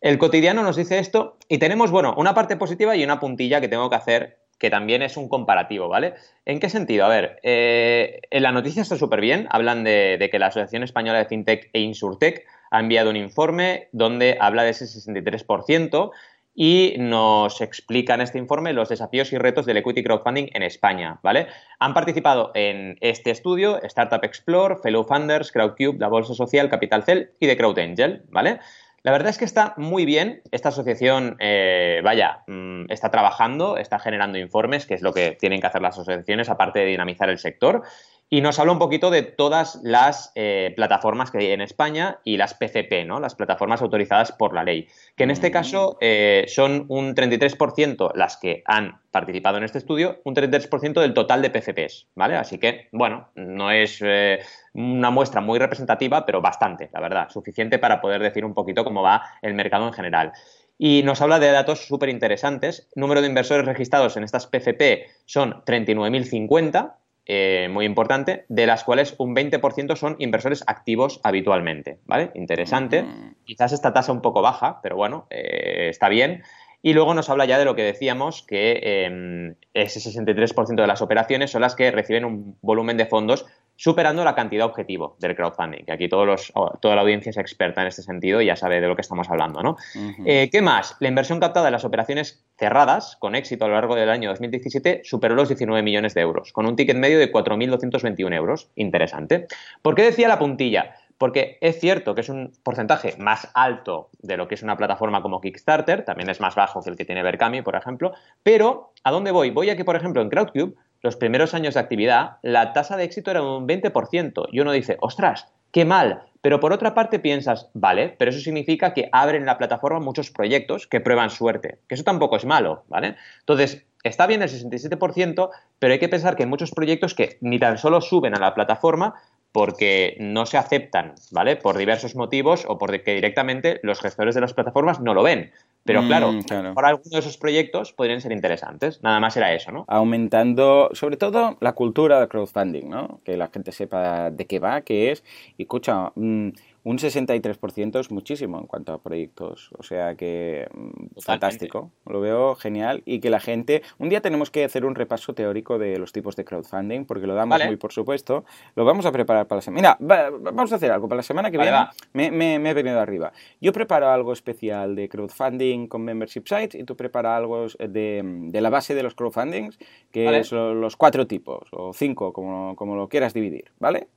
[0.00, 3.68] El cotidiano nos dice esto y tenemos, bueno, una parte positiva y una puntilla que
[3.68, 6.14] tengo que hacer que también es un comparativo, ¿vale?
[6.44, 7.04] ¿En qué sentido?
[7.04, 10.82] A ver, eh, en la noticia está súper bien, hablan de, de que la Asociación
[10.82, 16.12] Española de FinTech e Insurtech ha enviado un informe donde habla de ese 63%
[16.54, 21.18] y nos explica en este informe los desafíos y retos del equity crowdfunding en España,
[21.22, 21.48] ¿vale?
[21.80, 27.30] Han participado en este estudio Startup Explore, Fellow Funders, Crowdcube, la Bolsa Social, Capital Cell
[27.40, 28.60] y The Crowd Angel, ¿vale?
[29.04, 30.40] La verdad es que está muy bien.
[30.50, 35.60] Esta asociación, eh, vaya, mm, está trabajando, está generando informes, que es lo que tienen
[35.60, 37.82] que hacer las asociaciones, aparte de dinamizar el sector.
[38.30, 42.36] Y nos habla un poquito de todas las eh, plataformas que hay en España y
[42.36, 43.20] las PCP, ¿no?
[43.20, 44.88] Las plataformas autorizadas por la ley.
[45.14, 50.20] Que en este caso eh, son un 33% las que han participado en este estudio,
[50.24, 52.36] un 33% del total de PCPs, ¿vale?
[52.36, 54.40] Así que, bueno, no es eh,
[54.72, 59.02] una muestra muy representativa, pero bastante, la verdad, suficiente para poder decir un poquito cómo
[59.02, 60.32] va el mercado en general.
[60.76, 62.88] Y nos habla de datos súper interesantes.
[62.96, 66.94] Número de inversores registrados en estas PCP son 39.050,
[67.26, 72.30] eh, muy importante, de las cuales un 20% son inversores activos habitualmente, ¿vale?
[72.34, 73.02] Interesante.
[73.02, 73.34] Mm.
[73.44, 76.42] Quizás esta tasa un poco baja, pero bueno, eh, está bien.
[76.82, 81.00] Y luego nos habla ya de lo que decíamos, que eh, ese 63% de las
[81.00, 85.84] operaciones son las que reciben un volumen de fondos superando la cantidad objetivo del crowdfunding,
[85.84, 88.56] que aquí todos los, o- toda la audiencia es experta en este sentido y ya
[88.56, 89.76] sabe de lo que estamos hablando, ¿no?
[90.24, 90.96] Eh, ¿Qué más?
[91.00, 95.00] La inversión captada en las operaciones cerradas con éxito a lo largo del año 2017
[95.04, 98.70] superó los 19 millones de euros, con un ticket medio de 4.221 euros.
[98.76, 99.46] Interesante.
[99.82, 100.94] ¿Por qué decía la puntilla?
[101.18, 105.22] Porque es cierto que es un porcentaje más alto de lo que es una plataforma
[105.22, 109.12] como Kickstarter, también es más bajo que el que tiene Berkami, por ejemplo, pero ¿a
[109.12, 109.50] dónde voy?
[109.50, 113.04] Voy a que, por ejemplo, en Crowdcube, los primeros años de actividad, la tasa de
[113.04, 117.68] éxito era un 20%, y uno dice, ostras, qué mal, pero por otra parte piensas,
[117.74, 122.04] vale, pero eso significa que abren la plataforma muchos proyectos que prueban suerte, que eso
[122.04, 123.16] tampoco es malo, ¿vale?
[123.40, 127.58] Entonces, está bien el 67%, pero hay que pensar que hay muchos proyectos que ni
[127.58, 129.14] tan solo suben a la plataforma
[129.54, 131.54] porque no se aceptan, ¿vale?
[131.54, 135.52] Por diversos motivos o porque directamente los gestores de las plataformas no lo ven.
[135.84, 136.74] Pero Mm, claro, claro.
[136.74, 139.00] por alguno de esos proyectos podrían ser interesantes.
[139.04, 139.84] Nada más era eso, ¿no?
[139.86, 143.20] aumentando, sobre todo, la cultura del crowdfunding, ¿no?
[143.24, 145.22] Que la gente sepa de qué va, qué es.
[145.56, 146.48] Y escucha, mm,
[146.84, 149.70] un 63% es muchísimo en cuanto a proyectos.
[149.78, 153.82] O sea que mm, fantástico, lo veo genial y que la gente...
[153.98, 157.34] Un día tenemos que hacer un repaso teórico de los tipos de crowdfunding porque lo
[157.34, 158.44] damos muy por supuesto.
[158.76, 159.96] Lo vamos a preparar para la semana.
[159.98, 161.08] Mira, vamos a hacer algo.
[161.08, 161.76] Para la semana que viene
[162.12, 163.32] me, me, he venido arriba.
[163.62, 168.60] Yo preparo algo especial de crowdfunding con membership sites y tú preparas algo de, de
[168.60, 169.78] la base de los crowdfundings,
[170.10, 174.08] que son los cuatro tipos o cinco, como, como lo quieras dividir, ¿vale?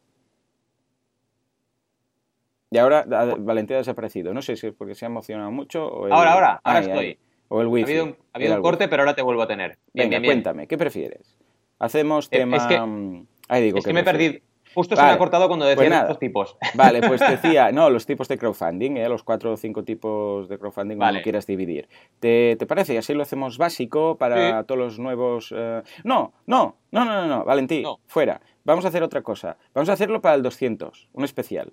[2.69, 3.05] Y ahora
[3.39, 4.33] Valentín ha desaparecido.
[4.33, 7.17] No sé si es porque se ha emocionado mucho o Ahora, ahora, ahora estoy.
[7.49, 7.97] O el wifi.
[7.97, 9.77] Ha habido un, corte, pero ahora te vuelvo a tener.
[9.93, 11.37] Bien, Venga, cuéntame, ¿qué prefieres?
[11.79, 12.57] Hacemos tema...
[12.57, 13.27] Es que, mm,
[13.61, 14.39] digo, es que me he perdido.
[14.73, 16.57] Justo se me ha cortado cuando decía pues estos tipos.
[16.75, 19.09] Vale, pues decía, no, los tipos de crowdfunding, ¿eh?
[19.09, 21.87] los cuatro o cinco tipos de crowdfunding como quieras dividir.
[22.19, 22.93] ¿Te, parece?
[22.93, 25.53] Y así lo hacemos básico para todos los nuevos...
[25.55, 28.41] Eh, no, no, no, no, no, no, Valentín, fuera.
[28.65, 29.57] Vamos a hacer otra cosa.
[29.73, 31.71] Vamos a hacerlo para el 200, un especial.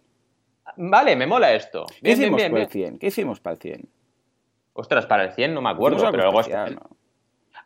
[0.77, 1.87] Vale, me mola esto.
[2.03, 2.99] ¿Qué hicimos para el 100?
[2.99, 3.89] ¿Qué hicimos para el 100?
[4.75, 6.41] Ostras, para el 100 no me acuerdo, pero luego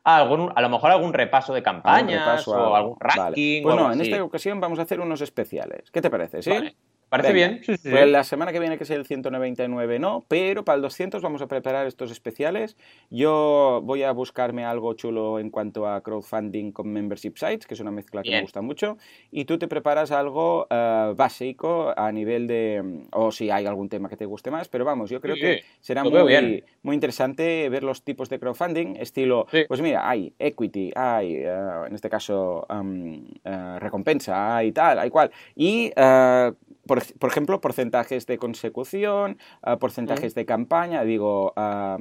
[0.05, 0.21] ah,
[0.55, 3.63] a lo mejor algún repaso de campañas o algún ranking.
[3.63, 5.91] Pues no, en esta ocasión vamos a hacer unos especiales.
[5.91, 6.43] ¿Qué te parece?
[6.43, 6.77] ¿Sí?
[7.09, 7.61] Parece bien.
[7.65, 11.41] Pues la semana que viene, que es el 199, no, pero para el 200 vamos
[11.43, 12.77] a preparar estos especiales.
[13.11, 17.81] Yo voy a buscarme algo chulo en cuanto a crowdfunding con membership sites, que es
[17.81, 18.99] una mezcla que me gusta mucho.
[19.31, 23.07] Y tú te preparas algo eh, básico a nivel de.
[23.13, 26.05] O si hay algún tema que te guste más, pero vamos, yo creo que será
[26.05, 29.47] muy, muy interesante ver los tipos de crowdfunding, estilo.
[29.67, 32.67] Pues mira, hay equity, hay, eh, en este caso,
[33.45, 35.31] eh, recompensa, hay tal, hay cual.
[35.57, 35.91] Y
[36.89, 41.97] por, por, ejemplo, porcentajes de consecución, ah, porcentajes de campaña, digo, ah,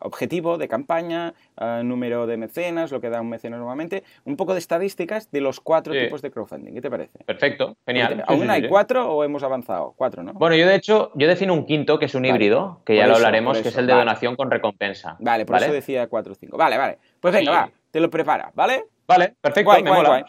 [0.00, 4.54] objetivo de campaña, ah, número de mecenas, lo que da un mecenas normalmente, un poco
[4.54, 6.74] de estadísticas de los cuatro tipos de crowdfunding.
[6.74, 7.18] ¿Qué te parece?
[7.24, 8.24] Perfecto, genial.
[8.26, 9.94] ¿Aún hay cuatro o hemos avanzado?
[9.96, 10.32] Cuatro, ¿no?
[10.32, 13.14] Bueno, yo de hecho, yo defino un quinto, que es un híbrido, que ya lo
[13.14, 15.16] hablaremos, que es el de donación con recompensa.
[15.20, 16.56] Vale, por eso decía cuatro o cinco.
[16.56, 16.98] Vale, vale.
[17.20, 18.86] Pues venga, va, te lo prepara, ¿vale?
[19.06, 19.72] Vale, perfecto,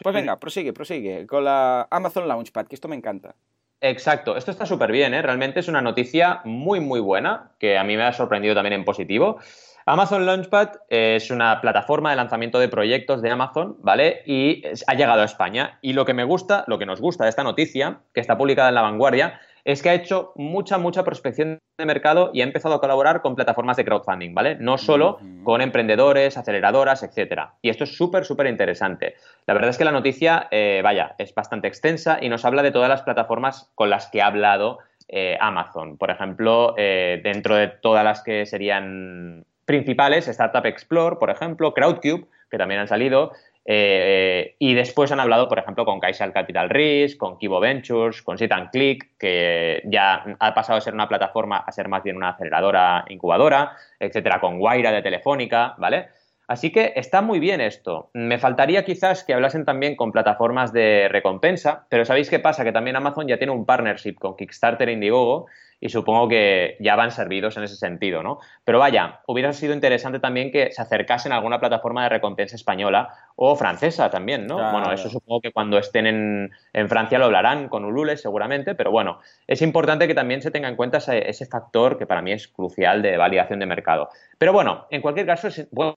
[0.01, 3.35] Pues venga, prosigue, prosigue, con la Amazon Launchpad, que esto me encanta.
[3.81, 5.21] Exacto, esto está súper bien, ¿eh?
[5.21, 8.83] realmente es una noticia muy, muy buena, que a mí me ha sorprendido también en
[8.83, 9.39] positivo.
[9.85, 14.21] Amazon Launchpad es una plataforma de lanzamiento de proyectos de Amazon, ¿vale?
[14.25, 15.79] Y ha llegado a España.
[15.81, 18.69] Y lo que me gusta, lo que nos gusta de esta noticia, que está publicada
[18.69, 19.39] en La Vanguardia,
[19.71, 23.35] es que ha hecho mucha, mucha prospección de mercado y ha empezado a colaborar con
[23.35, 24.55] plataformas de crowdfunding, ¿vale?
[24.55, 27.53] No solo con emprendedores, aceleradoras, etcétera.
[27.61, 29.13] Y esto es súper, súper interesante.
[29.45, 32.71] La verdad es que la noticia, eh, vaya, es bastante extensa y nos habla de
[32.71, 35.97] todas las plataformas con las que ha hablado eh, Amazon.
[35.97, 42.25] Por ejemplo, eh, dentro de todas las que serían principales, Startup Explore, por ejemplo, Crowdcube,
[42.49, 43.33] que también han salido,
[43.71, 48.35] eh, y después han hablado, por ejemplo, con Kaisal Capital Risk, con Kibo Ventures, con
[48.35, 52.17] Sit and Click, que ya ha pasado de ser una plataforma a ser más bien
[52.17, 56.07] una aceleradora incubadora, etcétera, con Guaira de Telefónica, ¿vale?
[56.47, 58.09] Así que está muy bien esto.
[58.15, 62.63] Me faltaría quizás que hablasen también con plataformas de recompensa, pero ¿sabéis qué pasa?
[62.63, 65.45] Que también Amazon ya tiene un partnership con Kickstarter e Indiegogo
[65.81, 68.39] y supongo que ya van servidos en ese sentido, ¿no?
[68.65, 73.09] Pero vaya, hubiera sido interesante también que se acercasen a alguna plataforma de recompensa española
[73.35, 74.55] o francesa también, ¿no?
[74.71, 78.91] Bueno, eso supongo que cuando estén en, en, Francia lo hablarán con Ulule seguramente, pero
[78.91, 82.33] bueno, es importante que también se tenga en cuenta ese, ese factor que para mí
[82.33, 84.09] es crucial de validación de mercado.
[84.37, 85.95] Pero bueno, en cualquier caso es bueno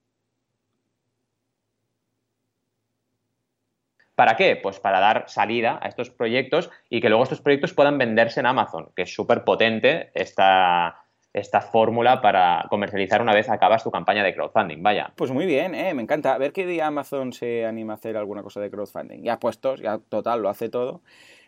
[4.22, 4.54] ¿Para qué?
[4.54, 8.46] Pues para dar salida a estos proyectos y que luego estos proyectos puedan venderse en
[8.46, 10.94] Amazon, que es súper potente esta,
[11.32, 14.80] esta fórmula para comercializar una vez acabas tu campaña de crowdfunding.
[14.80, 15.12] Vaya.
[15.16, 15.92] Pues muy bien, ¿eh?
[15.92, 16.34] me encanta.
[16.34, 19.24] A ver qué día Amazon se anima a hacer alguna cosa de crowdfunding.
[19.24, 21.02] Ya puestos, ya total, lo hace todo.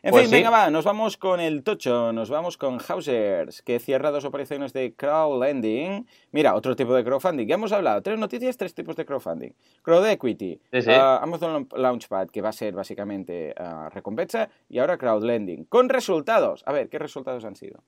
[0.04, 3.78] En pues fin, venga, va, nos vamos con el tocho, nos vamos con Hausers, que
[3.78, 6.06] cierra dos operaciones de crowdlending.
[6.30, 7.46] Mira, otro tipo de crowdfunding.
[7.46, 9.54] Ya hemos hablado, tres noticias, tres tipos de crowdfunding.
[9.80, 15.64] Crowd Equity, ah, Amazon Launchpad, que va a ser básicamente ah, recompensa, y ahora crowdlending,
[15.64, 16.62] con resultados.
[16.66, 17.82] A ver, ¿qué resultados han sido?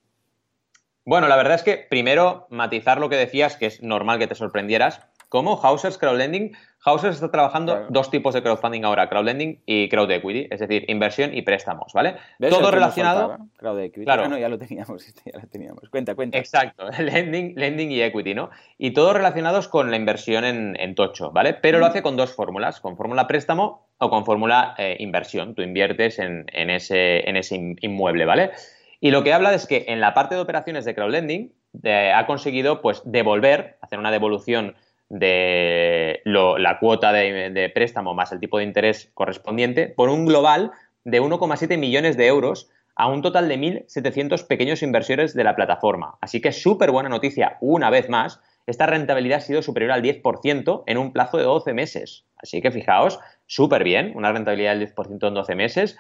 [1.05, 4.35] Bueno, la verdad es que primero matizar lo que decías, que es normal que te
[4.35, 5.07] sorprendieras.
[5.29, 10.47] Como Hausers Crowdlending Hausers está trabajando dos tipos de crowdfunding ahora, crowdlending y crowd equity,
[10.53, 12.15] es decir, inversión y préstamos, ¿vale?
[12.39, 13.39] Todo relacionado.
[13.57, 14.05] Crowd equity.
[14.05, 14.23] Claro.
[14.25, 15.91] Ah, no, ya lo teníamos, este, ya lo teníamos.
[15.91, 16.39] Cuenta, cuenta.
[16.39, 18.51] Exacto, lending, lending y equity, ¿no?
[18.79, 21.55] Y todos relacionados con la inversión en, Tocho, ¿vale?
[21.55, 25.57] Pero lo hace con dos fórmulas, con fórmula préstamo o con fórmula eh, inversión.
[25.57, 28.53] Tú inviertes en, ese, en ese inmueble, ¿vale?
[29.01, 32.27] Y lo que habla es que en la parte de operaciones de crowdlending eh, ha
[32.27, 34.77] conseguido pues devolver, hacer una devolución
[35.09, 40.73] de la cuota de, préstamo más el tipo de interés correspondiente por un global
[41.05, 46.17] de 1,7 millones de euros a un total de 1.700 pequeños inversores de la plataforma.
[46.21, 48.41] Así que súper buena noticia una vez más.
[48.67, 52.25] Esta rentabilidad ha sido superior al 10% en un plazo de 12 meses.
[52.37, 55.97] Así que fijaos, súper bien, una rentabilidad del 10% en 12 meses.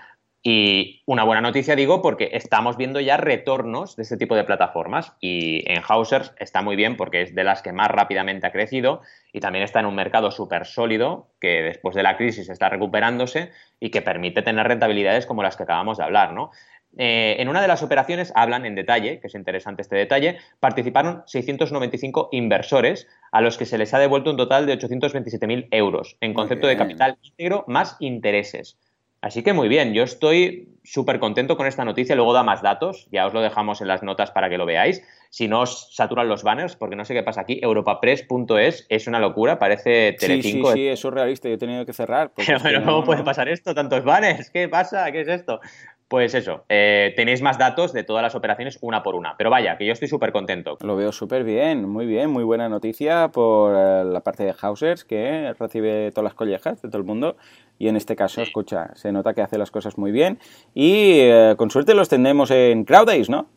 [0.48, 5.12] Y una buena noticia, digo, porque estamos viendo ya retornos de este tipo de plataformas
[5.18, 9.00] y en Hausers está muy bien porque es de las que más rápidamente ha crecido
[9.32, 13.50] y también está en un mercado súper sólido que después de la crisis está recuperándose
[13.80, 16.52] y que permite tener rentabilidades como las que acabamos de hablar, ¿no?
[16.96, 21.24] Eh, en una de las operaciones hablan en detalle, que es interesante este detalle, participaron
[21.26, 26.34] 695 inversores a los que se les ha devuelto un total de 827.000 euros en
[26.34, 28.78] concepto de capital íntegro más intereses.
[29.20, 32.14] Así que muy bien, yo estoy súper contento con esta noticia.
[32.14, 35.02] Luego da más datos, ya os lo dejamos en las notas para que lo veáis.
[35.30, 39.18] Si no os saturan los banners, porque no sé qué pasa aquí, europapress.es es una
[39.18, 40.68] locura, parece Telecinco.
[40.68, 42.32] Sí, sí, sí, es surrealista, yo he tenido que cerrar.
[42.62, 43.74] Pero, ¿cómo puede pasar esto?
[43.74, 44.50] ¿Tantos banners?
[44.50, 45.10] ¿Qué pasa?
[45.10, 45.60] ¿Qué es esto?
[46.08, 49.36] Pues eso, eh, tenéis más datos de todas las operaciones una por una.
[49.36, 50.78] Pero vaya, que yo estoy súper contento.
[50.80, 55.04] Lo veo súper bien, muy bien, muy buena noticia por eh, la parte de Hausers,
[55.04, 57.36] que recibe todas las collejas de todo el mundo.
[57.78, 60.38] Y en este caso, escucha, se nota que hace las cosas muy bien.
[60.74, 63.48] Y eh, con suerte los tendremos en Crowdays, ¿no?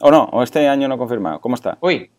[0.00, 0.24] ¿O no?
[0.32, 1.40] ¿O este año no confirmado?
[1.40, 1.78] ¿Cómo está?
[1.80, 2.10] Uy.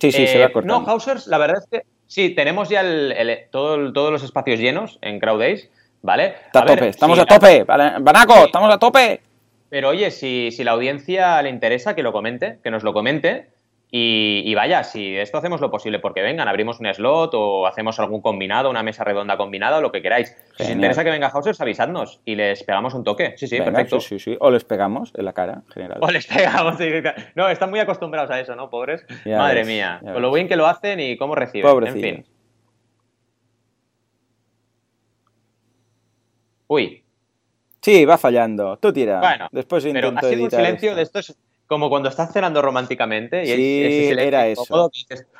[0.00, 0.80] Sí, sí, se va cortando.
[0.80, 2.82] No, Hausers, la verdad es que sí, tenemos ya
[3.50, 5.70] todos los espacios llenos en Crowdays.
[6.02, 6.34] ¿vale?
[6.46, 9.20] Está a, tope, estamos a tope, Banaco, estamos a tope.
[9.70, 13.48] Pero oye, si, si, la audiencia le interesa, que lo comente, que nos lo comente.
[13.94, 18.22] Y, vaya, si esto hacemos lo posible porque vengan, abrimos un slot o hacemos algún
[18.22, 20.34] combinado, una mesa redonda combinada o lo que queráis.
[20.56, 23.34] Si os interesa que venga Hausers, avisadnos y les pegamos un toque.
[23.36, 24.00] Sí, sí, perfecto.
[24.00, 24.36] Sí, sí, sí.
[24.40, 25.98] O les pegamos en la cara, en general.
[26.00, 26.78] O les pegamos.
[27.34, 28.70] No, están muy acostumbrados a eso, ¿no?
[28.70, 29.04] Pobres.
[29.26, 30.00] Madre mía.
[30.02, 31.86] Con lo bien que lo hacen y cómo reciben.
[31.86, 32.24] En fin.
[36.66, 37.04] Uy.
[37.82, 38.78] Sí, va fallando.
[38.78, 39.20] Tú tira.
[39.20, 41.36] Bueno, Después pero ha sido un silencio de estos
[41.72, 44.90] como cuando estás cenando románticamente y sí, era eso.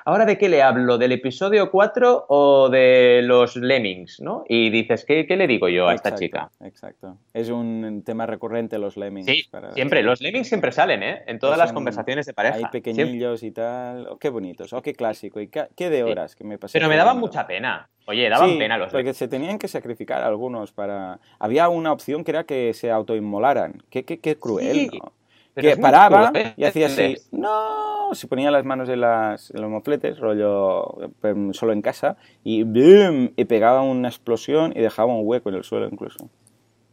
[0.06, 0.96] ¿Ahora de qué le hablo?
[0.96, 4.18] ¿Del episodio 4 o de los Lemmings?
[4.22, 4.42] ¿no?
[4.48, 6.50] Y dices, ¿qué, le digo yo a esta chica?
[6.64, 7.18] Exacto.
[7.34, 9.26] Es un tema recurrente los Lemmings.
[9.26, 10.02] Sí, siempre.
[10.02, 11.22] Los Lemmings siempre salen, ¿eh?
[11.26, 12.56] En todas las conversaciones de pareja.
[12.56, 14.06] Hay pequeñillos y tal.
[14.08, 14.72] Oh, qué bonitos.
[14.72, 15.38] Oh, qué clásico.
[15.38, 16.78] Y qué de horas que me pasé.
[16.78, 17.90] Pero me daban mucha pena.
[18.06, 21.20] Oye, daban pena los porque se tenían que sacrificar algunos para...
[21.38, 23.82] Había una opción que era que se autoinmolaran.
[23.90, 25.12] Qué, qué, qué cruel, ¿no?
[25.54, 26.54] Que paraba ¿eh?
[26.56, 31.72] y hacía así, no, se ponía las manos en, las, los mofletes, rollo em, solo
[31.72, 33.32] en casa, y ¡boom!
[33.36, 36.30] y pegaba una explosión y dejaba un hueco en el suelo incluso.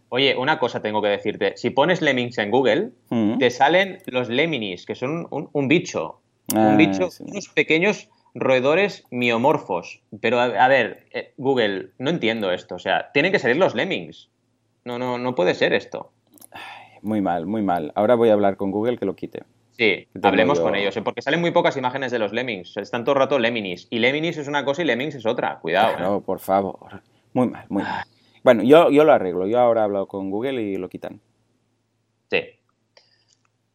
[0.10, 1.54] Oye, una cosa tengo que decirte.
[1.56, 3.38] Si pones lemmings en Google, mm.
[3.38, 6.20] te salen los lemmings, que son un, bicho.
[6.52, 10.02] un ah, bicho, unos pequeños roedores miomorfos.
[10.20, 12.74] Pero, a, ver, eh, Google, no entiendo esto.
[12.74, 14.30] O sea, tienen que salir los lemmings.
[14.84, 16.12] No, no, no puede ser esto
[17.02, 17.92] muy mal, muy mal.
[17.96, 19.44] Ahora voy a hablar con Google que lo quite.
[19.72, 21.02] Sí, hablemos con ellos, ¿eh?
[21.02, 22.76] porque salen muy pocas imágenes de los lemmings.
[22.76, 23.88] Están todo el rato lemmings.
[23.90, 25.60] Y lemmings es una cosa y lemmings es otra.
[25.60, 25.98] Cuidado.
[26.00, 26.22] No, ¿eh?
[26.26, 27.02] por favor.
[27.34, 28.04] Muy mal, muy mal.
[28.44, 29.48] Bueno, yo, yo lo arreglo.
[29.48, 31.22] Yo ahora he hablado con Google y lo quitan.
[32.30, 32.42] Sí.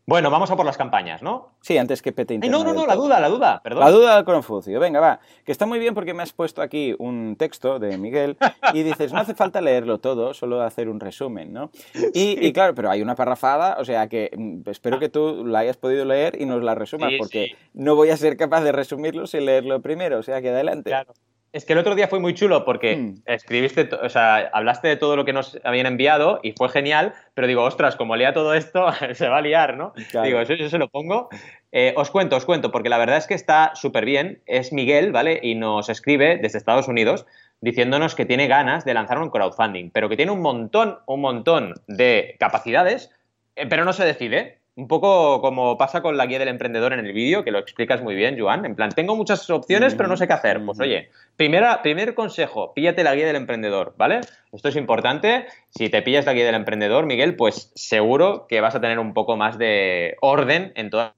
[0.06, 1.54] Bueno, vamos a por las campañas, ¿no?
[1.62, 3.84] Sí, antes que pete Ay, no, no, no, la duda, la duda, perdón.
[3.84, 4.78] La duda del Confucio.
[4.78, 5.20] Venga, va.
[5.46, 8.36] Que está muy bien porque me has puesto aquí un texto de Miguel
[8.74, 11.70] y dices, no hace falta leerlo todo, solo hacer un resumen, ¿no?
[12.12, 15.78] Y, claro, pero hay una parrafada, o sea que mm, espero que tú la hayas
[15.78, 19.46] podido leer y nos la resumas porque no voy a ser capaz de resumirlo sin
[19.46, 20.90] leerlo primero, o sea que adelante.
[20.90, 21.14] Claro.
[21.54, 23.14] Es que el otro día fue muy chulo porque hmm.
[23.26, 27.46] escribiste, o sea, hablaste de todo lo que nos habían enviado y fue genial, pero
[27.46, 29.92] digo, ostras, como lea todo esto, se va a liar, ¿no?
[30.24, 31.28] Digo, eso yo se lo pongo.
[31.70, 34.42] Eh, os cuento, os cuento, porque la verdad es que está súper bien.
[34.46, 35.38] Es Miguel, ¿vale?
[35.44, 37.24] Y nos escribe desde Estados Unidos
[37.60, 41.74] diciéndonos que tiene ganas de lanzar un crowdfunding, pero que tiene un montón, un montón
[41.86, 43.12] de capacidades,
[43.54, 44.58] eh, pero no se decide.
[44.76, 48.02] Un poco como pasa con la guía del emprendedor en el vídeo, que lo explicas
[48.02, 48.64] muy bien, Joan.
[48.64, 50.64] En plan, tengo muchas opciones, pero no sé qué hacer.
[50.64, 54.20] Pues oye, primera, primer consejo, píllate la guía del emprendedor, ¿vale?
[54.52, 55.46] Esto es importante.
[55.70, 59.14] Si te pillas la guía del emprendedor, Miguel, pues seguro que vas a tener un
[59.14, 61.14] poco más de orden en toda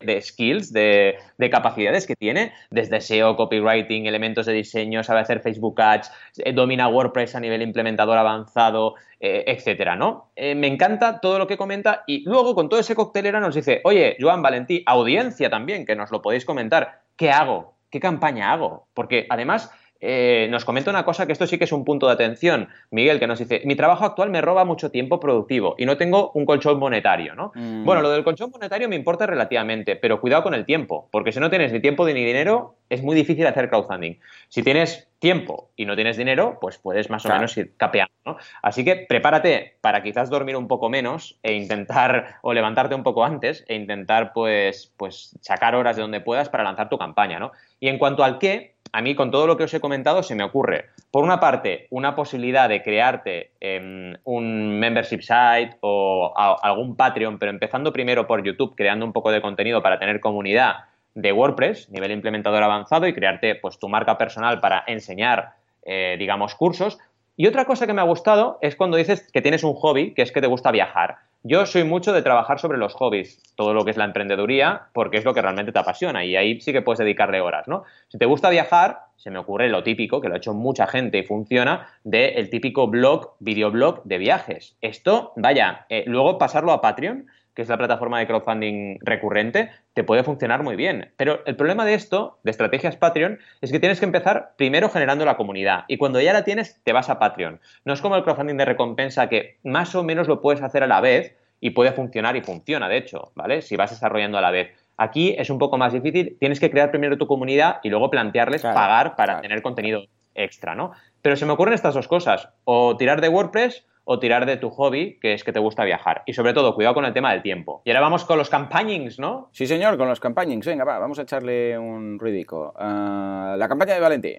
[0.00, 1.18] de skills, de,
[1.50, 6.88] capacidades que tiene, desde SEO, copywriting, elementos de diseño, sabe hacer Facebook Ads, eh, domina
[6.88, 10.30] WordPress a nivel implementador avanzado, eh, etcétera, ¿no?
[10.36, 13.80] Eh, me encanta todo lo que comenta y luego con todo ese coctelera nos dice,
[13.84, 17.74] oye, Joan Valentí, audiencia también, que nos lo podéis comentar, ¿qué hago?
[17.90, 18.86] ¿Qué campaña hago?
[18.94, 22.14] Porque además eh, nos comenta una cosa que esto sí que es un punto de
[22.14, 22.68] atención.
[22.90, 26.30] Miguel, que nos dice, mi trabajo actual me roba mucho tiempo productivo y no tengo
[26.34, 27.52] un colchón monetario, ¿no?
[27.54, 27.84] Mm.
[27.84, 31.40] Bueno, lo del colchón monetario me importa relativamente, pero cuidado con el tiempo, porque si
[31.40, 34.18] no tienes ni tiempo ni dinero, es muy difícil hacer crowdfunding.
[34.48, 37.40] Si tienes tiempo y no tienes dinero, pues puedes más o Claro.
[37.40, 38.36] menos ir capeando, ¿no?
[38.62, 43.24] Así que prepárate para quizás dormir un poco menos e intentar, o levantarte un poco
[43.24, 47.52] antes e intentar, pues, pues sacar horas de donde puedas para lanzar tu campaña, ¿no?
[47.78, 50.34] Y en cuanto al qué, a mí con todo lo que os he comentado se
[50.34, 56.96] me ocurre, por una parte, una posibilidad de crearte em, un membership site o algún
[56.96, 61.32] Patreon, pero empezando primero por YouTube, creando un poco de contenido para tener comunidad de
[61.32, 66.98] WordPress, nivel implementador avanzado, y crearte pues tu marca personal para enseñar, eh, digamos, cursos.
[67.36, 70.22] Y otra cosa que me ha gustado es cuando dices que tienes un hobby, que
[70.22, 71.18] es que te gusta viajar.
[71.42, 75.16] Yo soy mucho de trabajar sobre los hobbies, todo lo que es la emprendeduría, porque
[75.16, 77.84] es lo que realmente te apasiona y ahí sí que puedes dedicarle horas, ¿no?
[78.08, 81.16] Si te gusta viajar, se me ocurre lo típico, que lo ha hecho mucha gente
[81.16, 84.76] y funciona, del el típico blog, videoblog de viajes.
[84.82, 87.26] Esto, vaya, eh, luego pasarlo a Patreon,
[87.60, 91.12] que es la plataforma de crowdfunding recurrente, te puede funcionar muy bien.
[91.18, 95.26] Pero el problema de esto, de estrategias Patreon, es que tienes que empezar primero generando
[95.26, 97.60] la comunidad y cuando ya la tienes, te vas a Patreon.
[97.84, 100.86] No es como el crowdfunding de recompensa que más o menos lo puedes hacer a
[100.86, 103.60] la vez y puede funcionar y funciona, de hecho, ¿vale?
[103.60, 104.74] Si vas desarrollando a la vez.
[104.96, 108.62] Aquí es un poco más difícil, tienes que crear primero tu comunidad y luego plantearles
[108.62, 109.42] Claro, pagar para claro.
[109.42, 110.92] tener contenido extra, ¿no?
[111.20, 114.70] Pero se me ocurren estas dos cosas, o tirar de WordPress o tirar de tu
[114.70, 116.22] hobby, que es que te gusta viajar.
[116.26, 117.82] Y sobre todo, cuidado con el tema del tiempo.
[117.84, 119.48] Y ahora vamos con los campañings, ¿no?
[119.52, 120.66] Sí, señor, con los campañings.
[120.66, 122.74] Venga, va, vamos a echarle un ruidico.
[122.76, 124.36] Ah, la campaña de Valentí.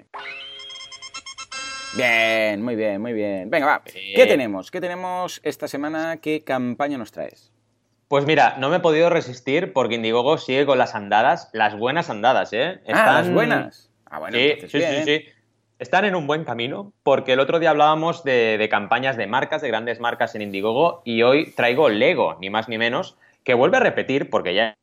[1.95, 3.49] Bien, muy bien, muy bien.
[3.49, 3.81] Venga, va.
[3.93, 4.15] Bien.
[4.15, 4.71] ¿Qué tenemos?
[4.71, 6.17] ¿Qué tenemos esta semana?
[6.17, 7.51] ¿Qué campaña nos traes?
[8.07, 12.09] Pues mira, no me he podido resistir porque Indiegogo sigue con las andadas, las buenas
[12.09, 12.81] andadas, ¿eh?
[12.87, 13.89] Ah, las buenas.
[14.05, 15.05] Ah, bueno, sí, sí, bien.
[15.05, 15.25] sí, sí.
[15.81, 19.63] Están en un buen camino porque el otro día hablábamos de, de campañas de marcas,
[19.63, 23.77] de grandes marcas en Indiegogo y hoy traigo Lego, ni más ni menos, que vuelve
[23.77, 24.75] a repetir porque ya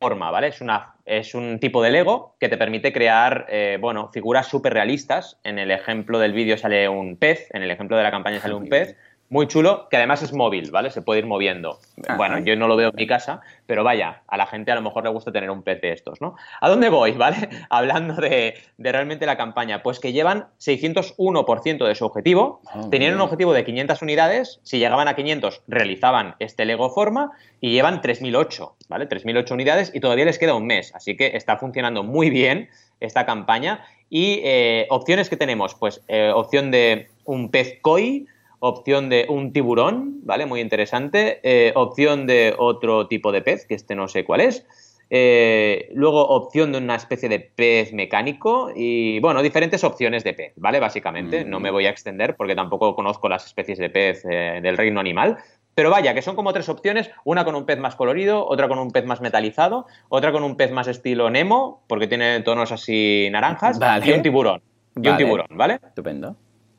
[0.00, 0.48] forma, ¿vale?
[0.48, 4.72] Es, una, es un tipo de Lego que te permite crear, eh, bueno, figuras súper
[4.72, 5.38] realistas.
[5.44, 8.54] En el ejemplo del vídeo sale un pez, en el ejemplo de la campaña sale
[8.54, 8.96] un pez.
[9.28, 10.90] Muy chulo, que además es móvil, ¿vale?
[10.90, 11.80] Se puede ir moviendo.
[12.06, 14.76] Ah, bueno, yo no lo veo en mi casa, pero vaya, a la gente a
[14.76, 16.36] lo mejor le gusta tener un pez de estos, ¿no?
[16.60, 17.48] ¿A dónde voy, vale?
[17.68, 22.60] Hablando de, de realmente la campaña, pues que llevan 601% de su objetivo,
[22.90, 27.72] tenían un objetivo de 500 unidades, si llegaban a 500 realizaban este Lego forma y
[27.72, 29.06] llevan 3008, ¿vale?
[29.06, 32.68] 3008 unidades y todavía les queda un mes, así que está funcionando muy bien
[33.00, 38.26] esta campaña y eh, opciones que tenemos, pues eh, opción de un pez koi,
[38.60, 40.46] opción de un tiburón, ¿vale?
[40.46, 41.40] Muy interesante.
[41.42, 44.66] Eh, opción de otro tipo de pez, que este no sé cuál es.
[45.08, 50.52] Eh, luego opción de una especie de pez mecánico y, bueno, diferentes opciones de pez,
[50.56, 50.80] ¿vale?
[50.80, 51.44] Básicamente.
[51.44, 51.50] Mm.
[51.50, 54.98] No me voy a extender porque tampoco conozco las especies de pez eh, del reino
[55.00, 55.38] animal.
[55.74, 58.78] Pero vaya, que son como tres opciones, una con un pez más colorido, otra con
[58.78, 63.28] un pez más metalizado, otra con un pez más estilo Nemo, porque tiene tonos así
[63.30, 64.06] naranjas, Vale.
[64.06, 64.62] y un tiburón.
[65.00, 65.78] Y un tiburón, ¿vale?
[65.86, 66.34] Estupendo.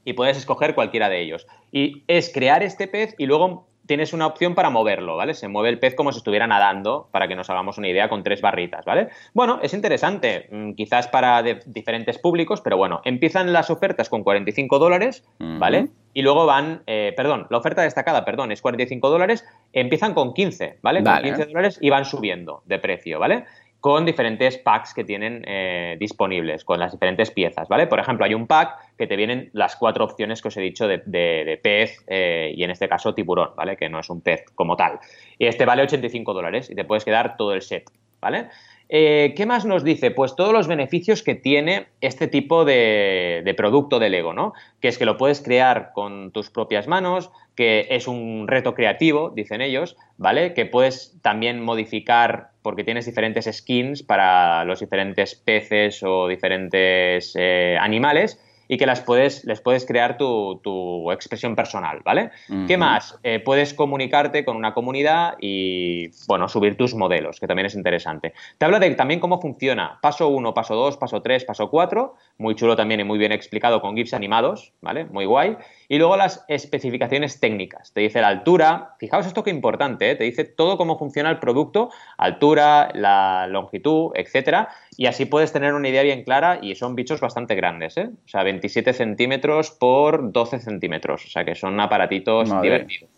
[0.08, 1.46] Y puedes escoger cualquiera de ellos.
[1.70, 5.34] Y es crear este pez y luego tienes una opción para moverlo, ¿vale?
[5.34, 8.24] Se mueve el pez como si estuviera nadando, para que nos hagamos una idea, con
[8.24, 9.10] tres barritas, ¿vale?
[9.34, 14.24] Bueno, es interesante, mm, quizás para de- diferentes públicos, pero bueno, empiezan las ofertas con
[14.24, 15.88] 45 dólares, ¿vale?
[16.14, 20.80] Y luego van, eh, perdón, la oferta destacada, perdón, es 45 dólares, empiezan con 15,
[20.82, 21.02] ¿vale?
[21.02, 21.22] Vale.
[21.30, 23.46] Con 15 dólares y van subiendo de precio, ¿vale?
[23.80, 27.88] Con diferentes packs que tienen eh, disponibles, con las diferentes piezas, ¿vale?
[27.88, 30.88] Por ejemplo, hay un pack que te vienen las cuatro opciones que os he dicho
[30.88, 33.78] de, pez eh, y en este caso tiburón, ¿vale?
[33.78, 35.00] Que no es un pez como tal.
[35.38, 38.50] Y este vale 85 dólares y te puedes quedar todo el set, ¿vale?
[38.90, 40.12] Eh, ¿Qué más nos dice?
[40.12, 44.54] Pues todos los beneficios que tiene este tipo de, de producto de Lego, ¿no?
[44.80, 49.32] Que es que lo puedes crear con tus propias manos, que es un reto creativo,
[49.36, 50.54] dicen ellos, ¿vale?
[50.54, 57.78] Que puedes también modificar, porque tienes diferentes skins para los diferentes peces o diferentes eh,
[57.80, 62.32] animales, y que las puedes, les puedes crear tu, tu expresión personal, ¿vale?
[62.68, 63.18] ¿Qué más?
[63.24, 68.34] Eh, puedes comunicarte con una comunidad y, bueno, subir tus modelos, que también es interesante.
[68.58, 69.98] Te habla de también cómo funciona.
[70.02, 72.16] Paso 1, paso 2, paso 3, paso 4.
[72.40, 75.06] Muy chulo también y muy bien explicado con GIFs animados, ¿vale?
[75.06, 75.56] Muy guay.
[75.90, 77.94] Y luego las especificaciones técnicas.
[77.94, 78.96] Te dice la altura.
[79.00, 80.16] Fijaos esto que importante, ¿eh?
[80.16, 84.70] Te dice todo cómo funciona el producto, altura, la longitud, etcétera.
[84.98, 88.10] Y así puedes tener una idea bien clara y son bichos bastante grandes, ¿eh?
[88.26, 91.26] O sea, 27 centímetros por 12 centímetros.
[91.26, 92.70] O sea, que son aparatitos Madre.
[92.70, 93.18] divertidos.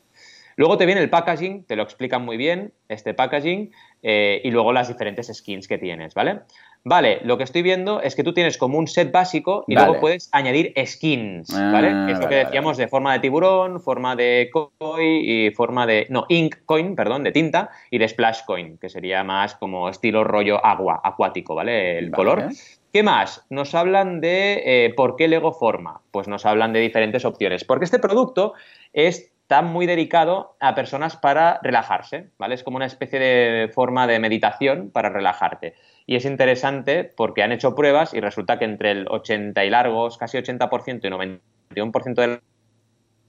[0.59, 3.71] Luego te viene el packaging, te lo explican muy bien, este packaging,
[4.03, 6.41] eh, y luego las diferentes skins que tienes, ¿vale?
[6.85, 9.99] Vale, lo que estoy viendo es que tú tienes como un set básico y luego
[9.99, 11.89] puedes añadir skins, ¿vale?
[11.89, 16.07] Ah, es lo que decíamos de forma de tiburón, forma de koi y forma de.
[16.09, 20.23] No, ink coin, perdón, de tinta y de splash coin, que sería más como estilo
[20.23, 21.99] rollo agua, acuático, ¿vale?
[21.99, 22.49] El color.
[22.91, 23.45] ¿Qué más?
[23.49, 26.01] Nos hablan de eh, por qué Lego forma.
[26.11, 27.63] Pues nos hablan de diferentes opciones.
[27.63, 28.53] Porque este producto
[28.93, 32.55] está muy dedicado a personas para relajarse, ¿vale?
[32.55, 35.75] Es como una especie de forma de meditación para relajarte.
[36.09, 40.17] Y es interesante porque han hecho pruebas y resulta que entre el 80 y largos,
[40.17, 41.37] casi 80% y
[41.69, 42.39] 91% del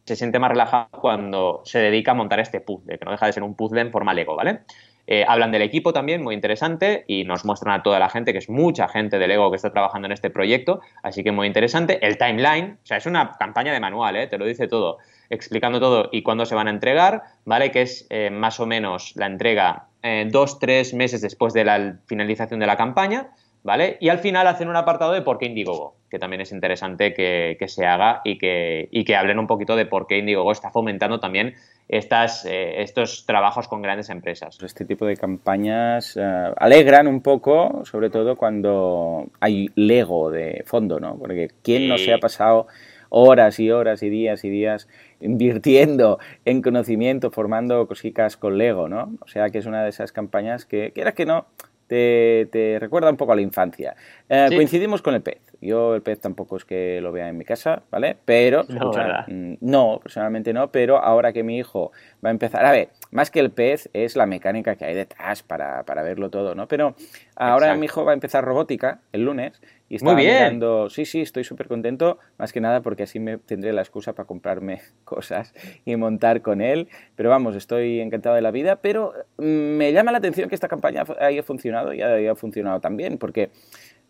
[0.07, 3.35] se siente más relajado cuando se dedica a montar este puzzle, que no deja de
[3.35, 4.61] ser un puzzle en forma Lego, ¿vale?
[5.07, 8.39] Eh, hablan del equipo también, muy interesante, y nos muestran a toda la gente, que
[8.39, 11.99] es mucha gente de Lego que está trabajando en este proyecto, así que muy interesante.
[12.07, 14.27] El timeline, o sea, es una campaña de manual, ¿eh?
[14.27, 14.97] te lo dice todo,
[15.29, 17.73] explicando todo y cuándo se van a entregar, ¿vale?
[17.73, 21.99] Que es eh, más o menos la entrega eh, dos, tres meses después de la
[22.07, 23.31] finalización de la campaña,
[23.63, 23.99] ¿vale?
[24.01, 27.57] Y al final hacen un apartado de por qué Indiegogo, que también es interesante que,
[27.69, 31.21] se haga y que, y que, hablen un poquito de por qué Indiegogo está fomentando
[31.21, 31.55] también
[31.89, 34.59] estas, eh, estos trabajos con grandes empresas.
[34.63, 40.99] Este tipo de campañas eh, alegran un poco, sobre todo cuando hay Lego de fondo,
[40.99, 41.19] ¿no?
[41.19, 42.69] Porque ¿quién no se ha pasado
[43.11, 44.89] horas y horas y días y días
[45.21, 49.13] invirtiendo en conocimiento, formando cositas con Lego, ¿no?
[49.21, 51.47] O sea que es una de esas campañas que, quieras que no,
[51.87, 53.95] te, recuerda un poco a la infancia.
[54.29, 55.41] Eh, coincidimos con el pez.
[55.61, 58.17] Yo el pez tampoco es que lo vea en mi casa, ¿vale?
[58.25, 58.65] Pero,
[59.29, 61.93] mm, no, personalmente no, pero ahora que mi hijo
[62.25, 65.43] va a empezar, a ver, más que el pez es la mecánica que hay detrás
[65.43, 66.67] para, para verlo todo, ¿no?
[66.69, 66.95] Pero
[67.37, 71.43] ahora mi hijo va a empezar robótica el lunes y está mirando, sí, sí, estoy
[71.43, 75.53] súper contento, más que nada porque así me tendré la excusa para comprarme cosas
[75.85, 80.13] y montar con él, pero vamos, estoy encantado de la vida, pero mm, me llama
[80.13, 83.51] la atención que esta campaña haya funcionado y haya funcionado también, porque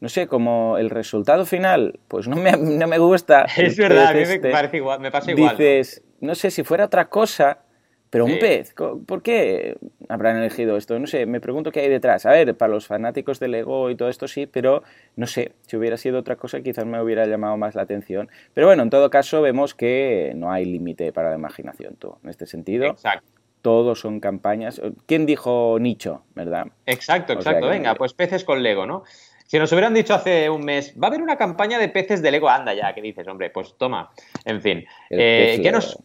[0.00, 3.46] no sé, como el resultado final, pues no me, no me gusta.
[3.56, 5.56] Es verdad, a mí me este, parece igual, me pasa igual.
[5.56, 6.34] Dices, ¿no?
[6.34, 7.58] sé, si fuera otra cosa,
[8.08, 8.74] pero un pez,
[9.06, 9.76] ¿por qué
[10.08, 10.98] habrán elegido esto?
[10.98, 12.24] No sé, me pregunto qué hay detrás.
[12.26, 14.82] A ver, para los fanáticos del Lego y todo esto sí, pero
[15.16, 18.28] no sé, si hubiera sido otra cosa quizás me hubiera llamado más la atención.
[18.54, 22.30] Pero bueno, en todo caso vemos que no hay límite para la imaginación, tú, en
[22.30, 22.86] este sentido.
[22.86, 23.30] Exacto.
[23.62, 24.80] Todos son campañas.
[25.04, 26.68] ¿Quién dijo nicho, verdad?
[26.86, 27.68] Exacto, exacto.
[27.68, 29.04] Venga, pues peces con Lego, ¿no?
[29.50, 32.30] Si nos hubieran dicho hace un mes, va a haber una campaña de peces de
[32.30, 33.50] Lego, anda ya, ¿qué dices, hombre?
[33.50, 34.08] Pues toma.
[34.44, 34.84] En fin.
[35.10, 35.98] Eh, ¿Qué nos,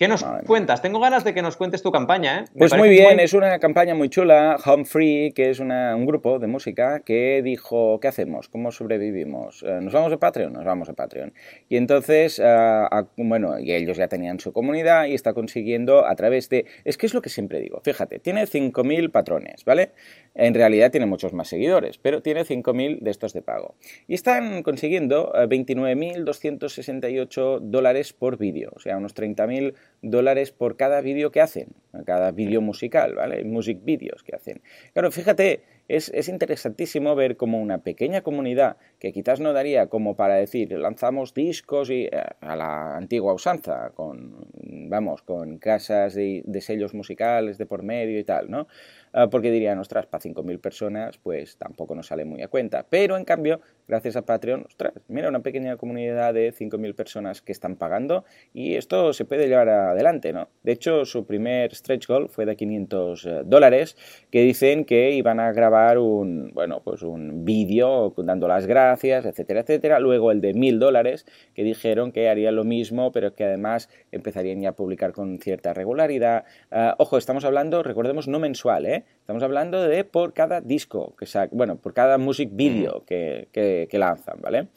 [0.00, 0.80] ¿Qué nos cuentas?
[0.80, 2.44] Tengo ganas de que nos cuentes tu campaña, ¿eh?
[2.56, 4.56] pues muy bien, es una campaña muy chula.
[4.64, 8.48] Home Free, que es un grupo de música que dijo, ¿qué hacemos?
[8.48, 9.62] ¿Cómo sobrevivimos?
[9.62, 10.54] Eh, ¿Nos vamos a Patreon?
[10.54, 11.34] Nos vamos a Patreon.
[11.68, 12.86] Y entonces, eh,
[13.18, 16.64] bueno, y ellos ya tenían su comunidad y está consiguiendo a través de...
[16.84, 19.90] Es que es lo que siempre digo, fíjate, tiene 5.000 patrones, ¿vale?
[20.34, 23.74] En realidad tiene muchos más seguidores, pero tiene 5.000 de estos de pago.
[24.08, 31.30] Y están consiguiendo 29.268 dólares por vídeo, o sea, unos 30.000 dólares por cada vídeo
[31.30, 31.68] que hacen,
[32.06, 33.44] cada vídeo musical, ¿vale?
[33.44, 34.62] Music videos que hacen.
[34.92, 40.36] Claro, fíjate, es, interesantísimo ver como una pequeña comunidad que quizás no daría como para
[40.36, 44.46] decir lanzamos discos y, eh, a la antigua usanza, con,
[44.88, 48.68] vamos, con casas de, de sellos musicales de por medio y tal, ¿no?
[49.12, 52.86] Ah, porque dirían, ostras, para 5.000 personas, pues tampoco nos sale muy a cuenta.
[52.88, 53.60] Pero en cambio,
[53.90, 58.24] gracias a Patreon, ostras, mira, una pequeña comunidad de 5.000 personas que están pagando
[58.54, 60.48] y esto se puede llevar adelante, ¿no?
[60.62, 63.96] De hecho, su primer stretch goal fue de 500 eh, dólares,
[64.30, 69.60] que dicen que iban a grabar un, bueno, pues un vídeo dando las gracias, etcétera,
[69.60, 69.98] etcétera.
[69.98, 74.60] Luego el de 1.000 dólares, que dijeron que harían lo mismo, pero que además empezarían
[74.60, 76.44] ya a publicar con cierta regularidad.
[76.70, 79.04] Ah, ojo, estamos hablando, recordemos, no mensual, ¿eh?
[79.20, 83.04] Estamos hablando de por cada disco, que bueno, por cada music video mm.
[83.06, 84.68] que, lanzan, ¿vale?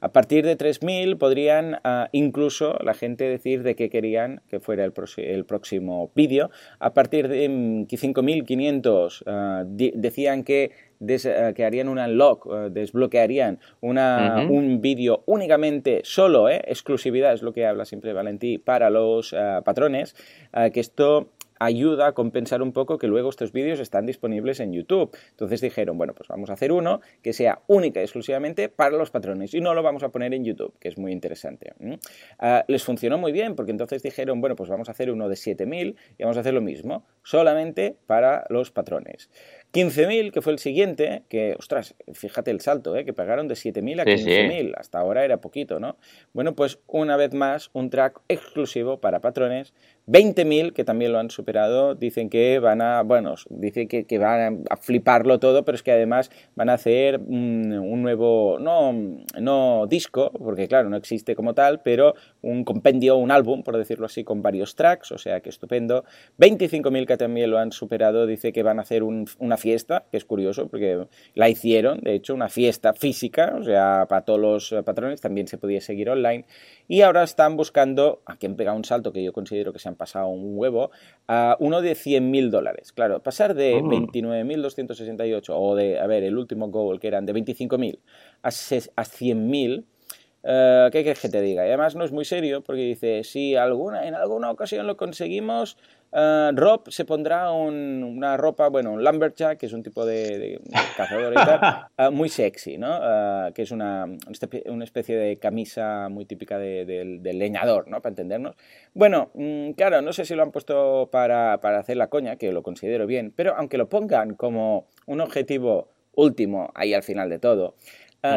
[0.00, 4.84] A partir de 3.000 podrían ah, incluso la gente decir de qué querían que fuera
[4.84, 6.50] el, próximo vídeo.
[6.78, 10.70] A partir de 5.500 mm, ah, decían que,
[11.26, 16.62] ah, que harían un unlock, desbloquearían una, un vídeo únicamente solo, ¿eh?
[16.66, 19.34] exclusividad, es lo que habla siempre Valentí, para los
[19.64, 20.14] patrones,
[20.72, 25.16] que esto ayuda a compensar un poco que luego estos vídeos están disponibles en YouTube.
[25.30, 29.10] Entonces dijeron, bueno, pues vamos a hacer uno que sea única y exclusivamente para los
[29.10, 31.72] patrones y no lo vamos a poner en YouTube, que es muy interesante.
[32.38, 35.36] Ah, les funcionó muy bien porque entonces dijeron, bueno, pues vamos a hacer uno de
[35.36, 39.30] 7000 y vamos a hacer lo mismo, solamente para los patrones.
[39.72, 43.04] 15.000, que fue el siguiente, que, ostras, fíjate el salto, ¿eh?
[43.04, 45.98] que pagaron de 7.000 a 15.000, hasta ahora era poquito, ¿no?
[46.32, 49.74] Bueno, pues una vez más, un track exclusivo para patrones
[50.08, 54.76] 20.000 que también lo han superado, dicen que van a, bueno, dicen que, van a
[54.78, 58.94] fliparlo todo, pero es que además van a hacer un, nuevo, no,
[59.38, 64.06] no disco, porque claro, no existe como tal, pero un compendio, un álbum, por decirlo
[64.06, 66.04] así, con varios tracks, o sea que estupendo.
[66.38, 70.24] 25.000 que también lo han superado, dice que van a hacer una fiesta, que es
[70.24, 75.20] curioso, porque la hicieron, de hecho, una fiesta física, o sea, para todos los patrones,
[75.20, 76.46] también se podía seguir online,
[76.86, 79.97] y ahora están buscando, aquí han pegado un salto que yo considero que se han
[79.98, 80.90] pasado un huevo,
[81.26, 82.92] a uno de 100.000 dólares.
[82.92, 87.98] Claro, pasar de 29.268 o de, a ver, el último goal que eran de 25.000
[88.42, 89.84] a, a 100.000
[90.44, 91.64] eh, ¿Qué quieres que te diga?
[91.64, 95.76] Y además no es muy serio porque dice, si alguna, en alguna ocasión lo conseguimos,
[96.12, 100.60] uh, Rob se pondrá una ropa, bueno, un lumberjack, que es un tipo de,
[100.96, 103.00] cazador y tal, uh, muy sexy, ¿no?
[103.52, 104.06] que es una,
[104.66, 108.00] una especie de camisa muy típica del de, leñador, ¿no?
[108.00, 108.56] Para entendernos.
[108.94, 112.52] Bueno, mm, claro, no sé si lo han puesto para, para hacer la coña, que
[112.52, 117.38] lo considero bien, pero aunque lo pongan como un objetivo último ahí al final de
[117.38, 117.74] todo,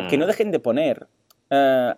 [0.10, 0.28] que no mm.
[0.28, 1.08] dejen de poner
[1.52, 1.93] uh,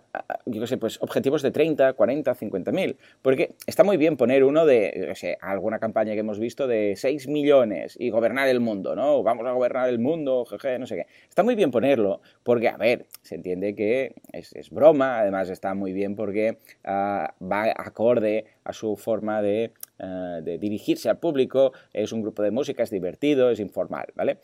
[0.45, 2.97] yo sé, pues objetivos de 30, 40, 50 mil.
[3.22, 7.95] Porque está muy bien poner uno de, alguna campaña que hemos visto de 6 millones
[7.99, 9.24] y gobernar el mundo, ¿no?
[9.24, 11.06] Vamos a gobernar el mundo, jeje, no sé qué.
[11.30, 15.93] Está muy bien ponerlo porque, a ver, se entiende que es, broma, además está muy
[15.93, 22.12] bien porque uh, va acorde a su forma de, uh, de dirigirse al público, es
[22.12, 24.39] un grupo de música, es divertido, es informal, ¿vale?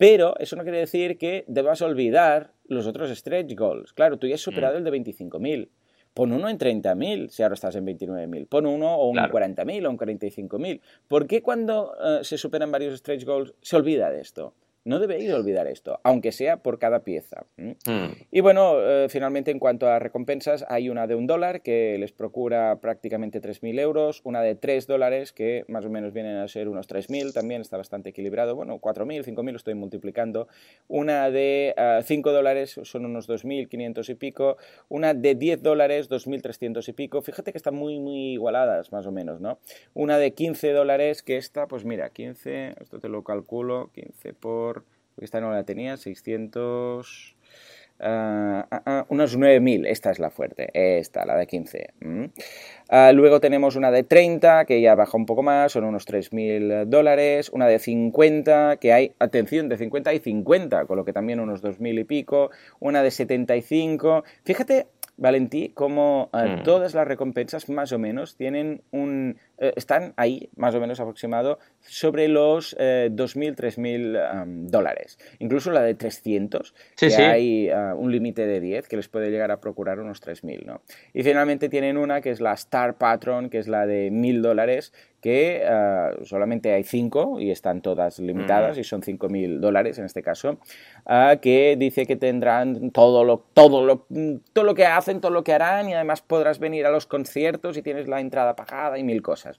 [0.00, 3.92] Pero eso no quiere decir que debas olvidar los otros stretch goals.
[3.92, 4.78] Claro, tú ya has superado mm.
[4.78, 5.68] el de 25.000.
[6.14, 8.48] Pon uno en 30.000 si ahora estás en 29.000.
[8.48, 10.80] Pon uno o un 40.000 o un 45.000.
[11.06, 14.54] ¿Por qué cuando eh, se superan varios stretch goals se olvida de esto?
[14.84, 17.44] No debería olvidar esto, aunque sea por cada pieza.
[17.58, 17.72] Mm.
[18.30, 22.12] Y bueno, eh, finalmente en cuanto a recompensas, hay una de un dólar que les
[22.12, 26.68] procura prácticamente 3.000 euros, una de 3 dólares que más o menos vienen a ser
[26.68, 30.48] unos 3.000, también está bastante equilibrado, bueno, 4.000, 5.000 lo estoy multiplicando,
[30.88, 34.56] una de 5 eh, dólares son unos 2.500 y pico,
[34.88, 39.12] una de 10 dólares 2.300 y pico, fíjate que están muy, muy igualadas más o
[39.12, 39.58] menos, ¿no?
[39.92, 44.79] Una de 15 dólares que esta, pues mira, 15, esto te lo calculo, 15 por
[45.14, 47.36] porque esta no la tenía, 600...
[48.02, 51.90] Uh, uh, unos 9.000, esta es la fuerte, esta, la de 15.
[52.00, 52.24] Mm.
[52.24, 56.86] Uh, luego tenemos una de 30, que ya baja un poco más, son unos 3.000
[56.86, 57.50] dólares.
[57.50, 61.62] Una de 50, que hay, atención, de 50 y 50, con lo que también unos
[61.62, 62.50] 2.000 y pico.
[62.78, 64.24] Una de 75.
[64.44, 64.86] Fíjate,
[65.18, 66.62] Valentí, como mm.
[66.62, 71.58] todas las recompensas más o menos tienen un eh, están ahí, más o menos aproximado,
[71.80, 75.18] sobre los 2.000, eh, 3.000 dólares.
[75.38, 79.50] Incluso la de 300, que hay ah, un límite de 10 que les puede llegar
[79.50, 80.64] a procurar unos 3.000.
[80.64, 80.80] ¿no?
[81.12, 84.92] Y finalmente tienen una que es la Star Patron, que es la de 1.000 dólares,
[85.20, 90.22] que ah, solamente hay 5 y están todas limitadas y son 5.000 dólares en este
[90.22, 90.58] caso,
[91.06, 94.06] ah, que dice que tendrán todo lo, todo, lo,
[94.52, 97.76] todo lo que hacen, todo lo que harán y además podrás venir a los conciertos
[97.76, 99.49] y tienes la entrada pagada y mil cosas.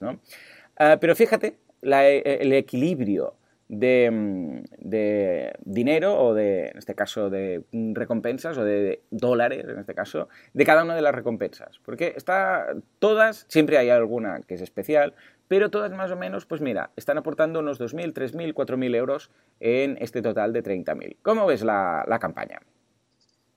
[0.76, 3.34] Ah, pero fíjate, eh, el equilibrio
[3.68, 9.94] mm, de, dinero o de, en este caso, de recompensas o de dólares, en este
[9.94, 11.80] caso, de cada una de las recompensas.
[11.84, 15.14] Porque está, todas, siempre hay alguna que es especial,
[15.48, 19.30] pero todas más o menos, pues mira, están aportando unos 2.000, 3.000, 4.000 euros
[19.60, 21.16] en este total de 30.000.
[21.22, 22.60] ¿Cómo ves la campaña?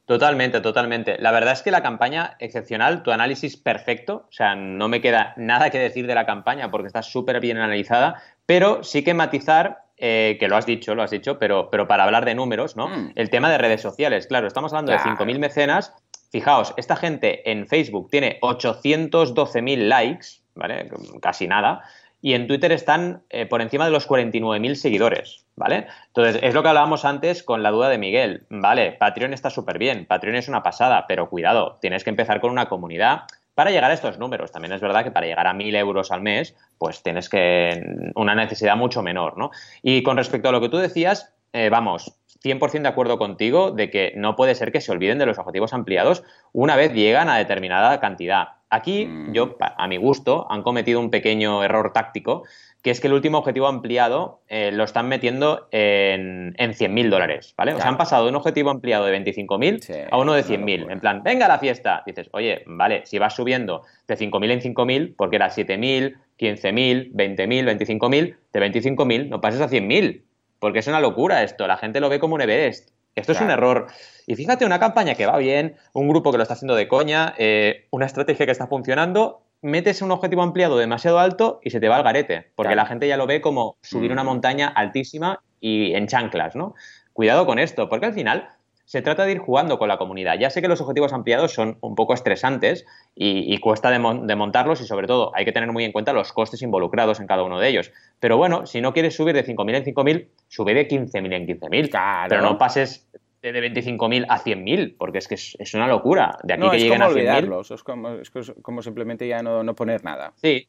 [0.06, 1.18] Totalmente, totalmente.
[1.20, 5.34] La verdad es que la campaña excepcional, tu análisis perfecto, o sea, no me queda
[5.36, 9.86] nada que decir de la campaña porque está súper bien analizada, pero sí que matizar,
[9.98, 12.88] eh, que lo has dicho, lo has dicho, pero, pero para hablar de números, ¿no?
[12.88, 13.14] Mm.
[13.16, 15.94] El tema de redes sociales, claro, estamos hablando de 5.000 mecenas.
[16.32, 20.88] Fijaos, esta gente en Facebook tiene 812.000 likes, ¿vale?
[21.20, 21.82] Casi nada
[22.26, 25.86] y en Twitter están eh, por encima de los 49.000 seguidores, ¿vale?
[26.08, 28.48] Entonces, es lo que hablábamos antes con la duda de Miguel.
[28.50, 32.50] Vale, Patreon está súper bien, Patreon es una pasada, pero cuidado, tienes que empezar con
[32.50, 34.52] una comunidad para llegar a estos números.
[34.52, 37.80] También es verdad que para llegar a 1.000 euros al mes, pues tienes que
[38.16, 39.52] una necesidad mucho menor, ¿no?
[39.84, 43.90] Y con respecto a lo que tú decías, eh, vamos, 100% de acuerdo contigo de
[43.90, 47.38] que no puede ser que se olviden de los objetivos ampliados una vez llegan a
[47.38, 48.50] determinada cantidad.
[48.70, 49.32] Aquí, mm.
[49.32, 52.44] yo, a mi gusto, han cometido un pequeño error táctico,
[52.82, 57.54] que es que el último objetivo ampliado eh, lo están metiendo en, en 100.000 dólares,
[57.58, 57.74] ¿vale?
[57.74, 60.92] O sea, han pasado de un objetivo ampliado de 25.000 a uno de 100.000.
[60.92, 62.04] En plan, venga a la fiesta.
[62.06, 67.98] Dices, oye, vale, si vas subiendo de 5.000 en 5.000, porque era 7.000, 15.000, 20.000,
[67.98, 70.22] 25.000, de 25.000 no pases a 100.000,
[70.60, 71.68] porque es una locura esto.
[71.68, 72.90] La gente lo ve como un Everest.
[73.16, 73.88] Esto es un error.
[74.28, 77.34] Y fíjate, una campaña que va bien, un grupo que lo está haciendo de coña,
[77.38, 81.88] eh, una estrategia que está funcionando, metes un objetivo ampliado demasiado alto y se te
[81.88, 82.84] va al garete, porque Claro.
[82.84, 84.28] la gente ya lo ve como subir una Mm.
[84.28, 86.76] montaña altísima y en chanclas, ¿no?
[87.14, 88.50] Cuidado con esto, porque al final
[88.86, 90.38] se trata de ir jugando con la comunidad.
[90.40, 94.28] Ya sé que los objetivos ampliados son un poco estresantes y, y cuesta de, mon-
[94.28, 97.28] de montarlos y sobre todo hay que tener muy en cuenta los costes involucrados en
[97.28, 97.92] cada uno de ellos.
[98.20, 101.90] Pero bueno, si no quieres subir de 5.000 en 5.000, sube de 15.000 en 15.000.
[101.90, 102.30] Claro.
[102.30, 103.08] Pero no pases
[103.42, 106.38] de de 25.000 a 100.000, porque es que es, es una locura.
[106.44, 107.16] De aquí No, que es lleguen como a 100.000.
[107.18, 108.32] olvidarlos, es como, es
[108.62, 110.34] como simplemente ya no, no poner nada.
[110.36, 110.68] Sí.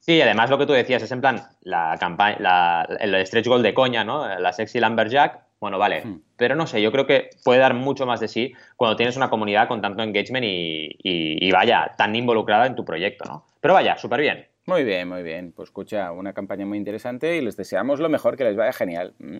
[0.00, 3.62] Sí, además lo que tú decías es en plan la campaña, la- el stretch goal
[3.62, 4.26] de coña, ¿no?
[4.38, 5.49] La sexy lumberjack.
[5.60, 6.20] Bueno, vale, Hmm.
[6.36, 9.28] pero no sé, yo creo que puede dar mucho más de sí cuando tienes una
[9.28, 13.44] comunidad con tanto engagement y, y- y vaya, tan involucrada en tu proyecto, ¿no?
[13.60, 14.46] Pero vaya, súper bien.
[14.66, 15.52] Muy bien, muy bien.
[15.52, 19.14] Pues escucha, una campaña muy interesante y les deseamos lo mejor, que les vaya genial.
[19.18, 19.38] ¿Mm?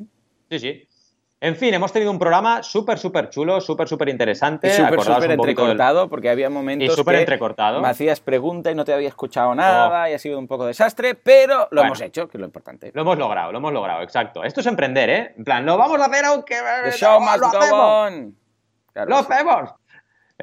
[0.51, 0.89] Sí, sí.
[1.43, 4.70] En fin, hemos tenido un programa súper, súper chulo, súper, súper interesante.
[4.74, 7.80] Súper, súper del- entrecortado, porque había momentos Y súper que entrecortado.
[7.80, 11.14] me hacías pregunta y no te había escuchado nada y ha sido un poco desastre,
[11.14, 11.86] pero lo Bueno.
[11.86, 12.91] hemos hecho, que es lo importante.
[12.95, 14.45] Lo hemos logrado, lo hemos logrado, exacto.
[14.45, 15.34] Esto es emprender, ¿eh?
[15.38, 16.57] En plan, lo vamos a hacer aunque...
[16.84, 17.80] The show must lo go hacemos.
[18.12, 18.36] on.
[18.93, 19.70] Claro ¡Lo hacemos!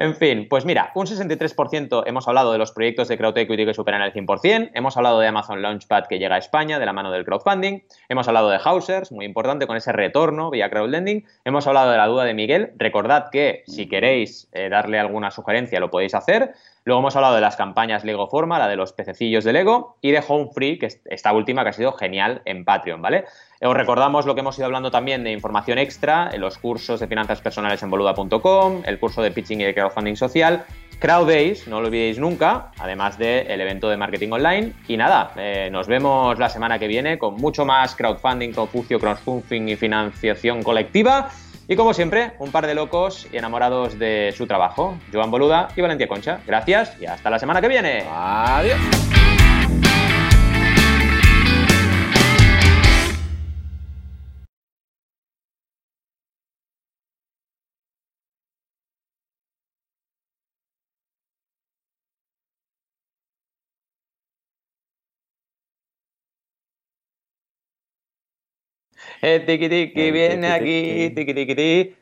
[0.00, 3.74] En fin, pues mira, un 63% hemos hablado de los proyectos de crowd equity que
[3.74, 7.10] superan el 100%, hemos hablado de Amazon Launchpad que llega a España de la mano
[7.10, 11.90] del crowdfunding, hemos hablado de Hausers, muy importante, con ese retorno vía crowdlending, hemos hablado
[11.90, 16.14] de la duda de Miguel, recordad que si queréis eh, darle alguna sugerencia lo podéis
[16.14, 16.52] hacer,
[16.84, 20.12] luego hemos hablado de las campañas Lego Forma, la de los pececillos de Lego, y
[20.12, 23.24] de Home Free, que es esta última que ha sido genial en Patreon, ¿vale?
[23.60, 27.08] Os recordamos lo que hemos ido hablando también de información extra en los cursos de
[27.08, 30.64] finanzas personales en boluda.com, el curso de pitching y de crowdfunding social,
[31.00, 34.72] Crowd Days, no lo olvidéis nunca, además del evento de marketing online.
[34.88, 39.68] Y nada, eh, nos vemos la semana que viene con mucho más crowdfunding, confucio, crowdfunding
[39.68, 41.30] y financiación colectiva.
[41.68, 45.82] Y como siempre, un par de locos y enamorados de su trabajo, Joan Boluda y
[45.82, 46.40] Valentía Concha.
[46.46, 48.04] Gracias y hasta la semana que viene.
[48.10, 48.78] Adiós.
[69.20, 71.14] Eh, tiqui tiqui, El viene aquí, tiqui.
[71.14, 71.98] tiqui tiqui ti.